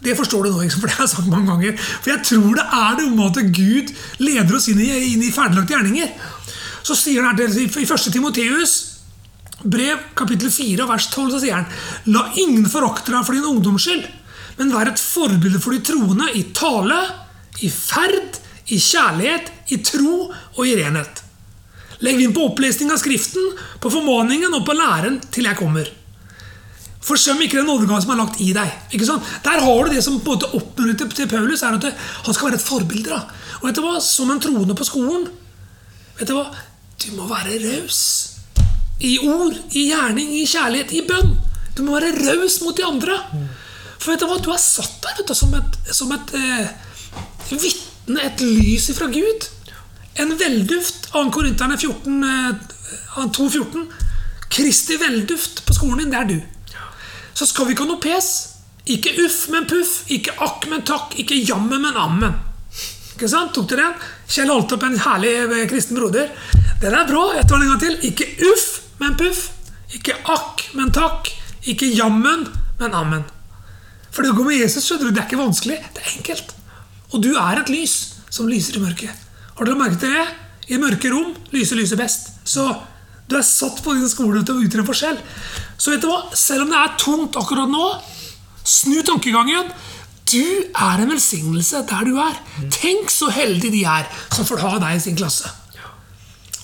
Det 0.03 0.13
forstår 0.19 0.45
du 0.45 0.51
nå, 0.53 0.67
for 0.69 0.85
det 0.85 0.95
har 0.95 1.07
jeg 1.07 1.13
sagt 1.15 1.31
mange 1.31 1.49
ganger. 1.49 1.79
For 1.79 2.13
jeg 2.13 2.23
tror 2.29 2.59
det 2.59 2.67
er 2.79 2.99
det 2.99 3.07
med 3.15 3.39
at 3.41 3.55
Gud 3.55 3.95
leder 4.21 4.59
oss 4.59 4.67
inn 4.71 4.83
i, 4.83 4.91
inn 5.13 5.23
i 5.25 5.31
ferdiglagte 5.33 5.73
gjerninger. 5.73 6.13
Så 6.85 6.95
sier 6.95 7.23
han 7.23 7.33
her 7.33 7.47
til, 7.47 7.65
i 7.65 7.87
1. 7.87 8.11
Timoteus 8.13 8.75
brev 9.63 10.01
kapittel 10.17 10.51
4 10.53 10.87
vers 10.89 11.09
12 11.13 11.31
så 11.33 11.41
sier 11.41 11.57
han 11.57 12.13
La 12.13 12.27
ingen 12.37 12.67
forakte 12.69 13.13
deg 13.13 13.25
for 13.25 13.37
din 13.37 13.47
ungdoms 13.47 13.87
skyld, 13.87 14.05
men 14.57 14.73
vær 14.73 14.91
et 14.91 15.01
forbilde 15.01 15.61
for 15.61 15.73
de 15.73 15.83
troende 15.85 16.29
i 16.37 16.43
tale, 16.57 16.97
i 17.65 17.69
ferd, 17.73 18.41
i 18.73 18.79
kjærlighet, 18.81 19.53
i 19.73 19.79
tro 19.85 20.27
og 20.29 20.63
i 20.65 20.75
renhet. 20.77 21.23
Legg 22.05 22.21
inn 22.21 22.33
på 22.35 22.45
opplesning 22.51 22.91
av 22.93 22.99
Skriften, 23.01 23.53
på 23.81 23.89
formaningen 23.93 24.53
og 24.53 24.65
på 24.67 24.75
læren 24.77 25.17
til 25.33 25.49
jeg 25.49 25.57
kommer. 25.57 25.89
Forsøm 27.07 27.39
ikke 27.41 27.61
den 27.61 27.69
nådegave 27.69 28.03
som 28.03 28.11
er 28.13 28.19
lagt 28.19 28.41
i 28.43 28.51
deg. 28.53 28.71
Ikke 28.91 29.07
sant? 29.07 29.25
Der 29.45 29.61
har 29.63 29.85
du 29.85 29.93
det 29.93 30.03
som 30.03 30.19
på 30.21 30.35
en 30.35 30.41
måte 30.91 31.07
til, 31.15 31.29
Paulus, 31.31 31.63
er 31.63 31.77
at 31.77 31.87
han 31.87 32.35
skal 32.35 32.49
være 32.49 32.59
et 32.59 32.65
forbilde. 32.65 33.19
Og 33.61 33.69
vet 33.69 33.77
du 33.77 33.83
hva? 33.85 33.95
Som 34.03 34.33
en 34.33 34.41
troende 34.43 34.75
på 34.77 34.85
skolen 34.85 35.29
Vet 36.17 36.29
du 36.29 36.33
hva? 36.33 36.49
Du 36.97 37.11
må 37.13 37.27
være 37.29 37.59
raus. 37.61 38.16
I 38.99 39.17
ord, 39.29 39.53
i 39.77 39.87
gjerning, 39.91 40.31
i 40.39 40.45
kjærlighet, 40.49 40.93
i 40.97 41.03
bønn. 41.05 41.35
Du 41.77 41.83
må 41.85 41.99
være 41.99 42.15
raus 42.17 42.61
mot 42.65 42.77
de 42.77 42.85
andre. 42.85 43.17
For 43.97 44.11
vet 44.13 44.23
du 44.23 44.29
hva, 44.29 44.39
du 44.41 44.49
er 44.53 44.61
satt 44.61 44.97
der 45.03 45.21
du, 45.21 45.33
som 45.37 45.53
et, 45.57 45.77
som 45.93 46.11
et 46.15 46.33
eh, 46.37 46.73
vitne, 47.51 48.23
et 48.23 48.41
lys 48.41 48.89
ifra 48.93 49.09
Gud. 49.13 49.47
En 50.17 50.33
velduft. 50.39 51.11
2. 51.13 51.23
Korinterne 51.33 51.77
14, 51.77 52.23
eh, 52.23 53.31
2.14. 53.37 53.85
Kristi 54.49 54.97
velduft 54.97 55.65
på 55.67 55.75
skolen 55.75 56.05
din, 56.05 56.13
det 56.13 56.21
er 56.21 56.29
du. 56.31 56.37
Så 57.37 57.45
skal 57.45 57.67
vi 57.67 57.75
ikke 57.75 57.85
ha 57.85 57.91
noe 57.91 58.01
pes. 58.01 58.31
Ikke 58.89 59.13
uff, 59.25 59.43
men 59.53 59.67
puff. 59.69 59.99
Ikke 60.13 60.33
akk, 60.41 60.65
men 60.71 60.81
takk. 60.87 61.13
Ikke 61.21 61.37
jammen, 61.37 61.83
men 61.83 61.99
ammen. 61.99 62.33
Ikke 63.13 63.29
sant? 63.29 63.53
Tok 63.53 63.67
dere 63.69 63.91
den? 63.91 64.07
Kjell 64.31 64.51
holdt 64.51 64.73
opp 64.73 64.85
en 64.87 64.97
herlig 65.03 65.33
eh, 65.43 65.63
kristen 65.69 65.99
broder. 65.99 66.31
Den 66.81 66.95
er 66.95 67.07
bra. 67.09 67.23
Jeg 67.37 67.45
tar 67.45 67.59
den 67.59 67.67
en 67.67 67.73
gang 67.75 67.83
til. 67.83 67.97
Ikke 68.09 68.29
uff, 68.51 68.67
men 69.01 69.17
puff. 69.19 69.49
Ikke 69.95 70.15
akk, 70.27 70.67
men 70.77 70.91
takk. 70.95 71.29
Ikke 71.67 71.89
jammen, 71.91 72.47
men 72.79 72.95
ammen. 72.95 73.23
For 74.11 74.23
det 74.23 74.33
å 74.33 74.37
gå 74.37 74.47
med 74.47 74.59
Jesus 74.59 74.87
skjønner 74.87 75.09
du, 75.09 75.15
det 75.15 75.23
er 75.23 75.29
ikke 75.29 75.39
vanskelig. 75.39 75.77
Det 75.93 76.03
er 76.03 76.13
enkelt. 76.17 76.53
Og 77.13 77.23
du 77.23 77.31
er 77.37 77.61
et 77.61 77.71
lys 77.71 77.95
som 78.33 78.49
lyser 78.49 78.79
i 78.79 78.83
mørket. 78.83 79.25
Har 79.57 79.67
dere 79.67 79.79
merket 79.79 80.05
det? 80.07 80.27
I 80.73 80.79
mørke 80.81 81.11
rom 81.13 81.35
lyser 81.53 81.79
lyset 81.79 81.99
best. 81.99 82.31
Så 82.47 82.65
du 83.27 83.35
er 83.37 83.45
satt 83.45 83.79
på 83.83 83.95
din 83.95 84.09
skole 84.11 84.43
til 84.43 84.57
å 84.57 84.63
utgjøre 84.63 84.83
en 84.83 84.89
forskjell. 84.89 85.19
Så 85.77 85.93
vet 85.93 86.03
du 86.03 86.09
hva? 86.09 86.23
Selv 86.35 86.65
om 86.65 86.73
det 86.73 86.79
er 86.81 86.97
tungt 86.99 87.37
akkurat 87.39 87.71
nå, 87.71 87.87
snu 88.67 88.99
tankegangen. 89.07 89.71
Du 90.27 90.43
er 90.43 91.03
en 91.03 91.13
velsignelse 91.13 91.85
der 91.87 92.07
du 92.07 92.19
er. 92.19 92.35
Tenk 92.73 93.11
så 93.13 93.29
heldig 93.31 93.71
de 93.71 93.85
er 93.87 94.09
som 94.35 94.47
får 94.47 94.63
ha 94.65 94.73
deg 94.83 94.97
i 94.97 95.03
sin 95.05 95.19
klasse. 95.19 95.51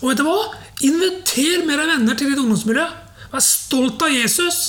Og 0.02 0.10
vet 0.10 0.20
du 0.20 0.26
hva? 0.28 0.40
Inviter 0.82 1.66
mer 1.68 1.84
av 1.84 1.88
venner 1.94 2.16
til 2.18 2.32
ditt 2.32 2.42
ungdomsmiljø. 2.42 2.86
Vær 3.34 3.44
stolt 3.44 4.02
av 4.02 4.14
Jesus. 4.14 4.60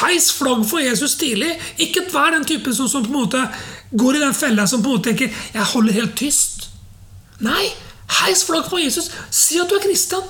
Heis 0.00 0.30
flagg 0.34 0.64
for 0.68 0.82
Jesus 0.82 1.16
tidlig. 1.20 1.52
Ikke 1.78 2.06
vær 2.12 2.34
den 2.34 2.44
typen 2.48 2.74
som, 2.74 2.88
som, 2.90 3.04
på 3.04 3.12
en 3.12 3.20
måte 3.22 3.42
går 3.90 4.18
i 4.18 4.22
den 4.24 4.34
fella 4.34 4.66
som 4.66 4.82
på 4.82 4.90
en 4.90 4.98
måte 4.98 5.10
tenker 5.10 5.30
'jeg 5.54 5.64
holder 5.72 5.92
helt 5.92 6.16
tyst'. 6.20 6.68
Nei, 7.40 7.70
heis 8.20 8.44
flagg 8.44 8.68
for 8.68 8.78
Jesus. 8.78 9.10
Si 9.30 9.58
at 9.58 9.68
du 9.68 9.76
er 9.76 9.84
kristen. 9.84 10.22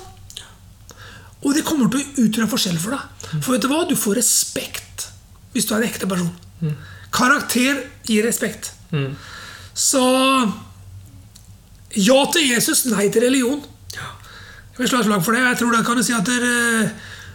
Og 1.41 1.55
det 1.55 1.65
kommer 1.65 1.89
til 1.89 1.99
å 1.99 2.25
utgjøre 2.25 2.49
forskjell 2.51 2.79
for 2.79 2.91
deg. 2.91 3.41
For 3.41 3.53
vet 3.53 3.61
du 3.61 3.67
hva? 3.67 3.87
Du 3.87 3.95
får 3.95 4.15
respekt 4.19 5.07
hvis 5.53 5.65
du 5.65 5.73
er 5.73 5.81
en 5.81 5.87
ekte 5.89 6.07
person. 6.07 6.31
Karakter 7.11 7.79
gir 8.05 8.23
respekt. 8.27 8.71
Så 9.73 10.03
ja 11.95 12.17
til 12.33 12.49
Jesus, 12.51 12.85
nei 12.85 13.09
til 13.09 13.23
religion. 13.25 13.63
Vil 14.79 14.87
slå 14.87 15.01
et 15.03 15.09
slag 15.09 15.23
for 15.25 15.35
det. 15.35 15.43
Jeg 15.43 15.59
tror 15.59 15.75
da 15.75 15.83
kan 15.83 15.99
du 15.99 16.03
si 16.07 16.15
at 16.15 16.27
der, 16.27 16.89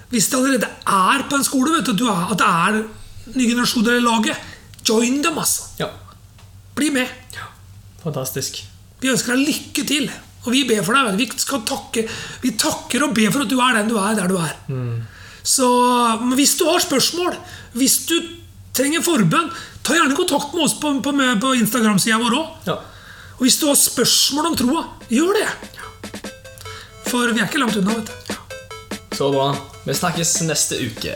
Hvis 0.08 0.28
det 0.30 0.38
allerede 0.38 0.68
er 0.86 1.24
på 1.28 1.36
en 1.36 1.44
skole, 1.44 1.72
vet 1.76 1.90
du, 1.98 2.06
at 2.08 2.38
det 2.38 2.46
er 2.46 2.82
ny 3.34 3.48
generasjoner 3.48 3.98
i 3.98 4.04
laget, 4.04 4.36
join 4.88 5.22
dem, 5.24 5.38
altså. 5.38 5.62
Ja. 5.80 5.88
Bli 6.76 6.90
med. 6.94 7.08
Fantastisk. 8.02 8.62
Vi 9.00 9.10
ønsker 9.10 9.34
deg 9.34 9.48
lykke 9.48 9.84
til. 9.88 10.08
Og 10.44 10.52
vi 10.52 10.62
ber 10.68 10.84
for 10.84 10.96
deg. 10.96 11.16
Vi, 11.18 11.26
skal 11.40 11.64
takke, 11.68 12.04
vi 12.42 12.52
takker 12.60 13.06
og 13.06 13.14
ber 13.16 13.32
for 13.32 13.44
at 13.44 13.50
du 13.50 13.58
er 13.64 13.78
den 13.78 13.90
du 13.92 13.96
er, 14.00 14.14
der 14.18 14.28
du 14.28 14.36
er. 14.36 14.54
Så 15.44 15.66
hvis 16.36 16.56
du 16.60 16.66
har 16.68 16.80
spørsmål, 16.84 17.36
hvis 17.76 17.98
du 18.08 18.16
trenger 18.76 19.04
forbønn, 19.04 19.50
ta 19.84 19.96
gjerne 19.96 20.16
kontakt 20.16 20.52
med 20.54 20.66
oss 20.66 20.76
på, 20.80 20.92
på, 21.04 21.14
på 21.40 21.54
Instagram-sida 21.60 22.20
vår 22.20 22.36
òg. 22.38 22.68
Ja. 22.68 22.78
Og 23.34 23.46
hvis 23.46 23.58
du 23.60 23.66
har 23.68 23.76
spørsmål 23.78 24.52
om 24.52 24.56
troa, 24.58 24.84
gjør 25.12 25.36
det. 25.40 25.48
For 27.14 27.30
vi 27.30 27.38
er 27.38 27.46
ikke 27.46 27.60
langt 27.62 27.76
unna. 27.78 27.94
vet 27.94 28.08
du. 28.10 28.34
Så 29.14 29.28
bra. 29.30 29.52
Vi 29.86 29.94
snakkes 29.94 30.32
neste 30.48 30.80
uke. 30.82 31.14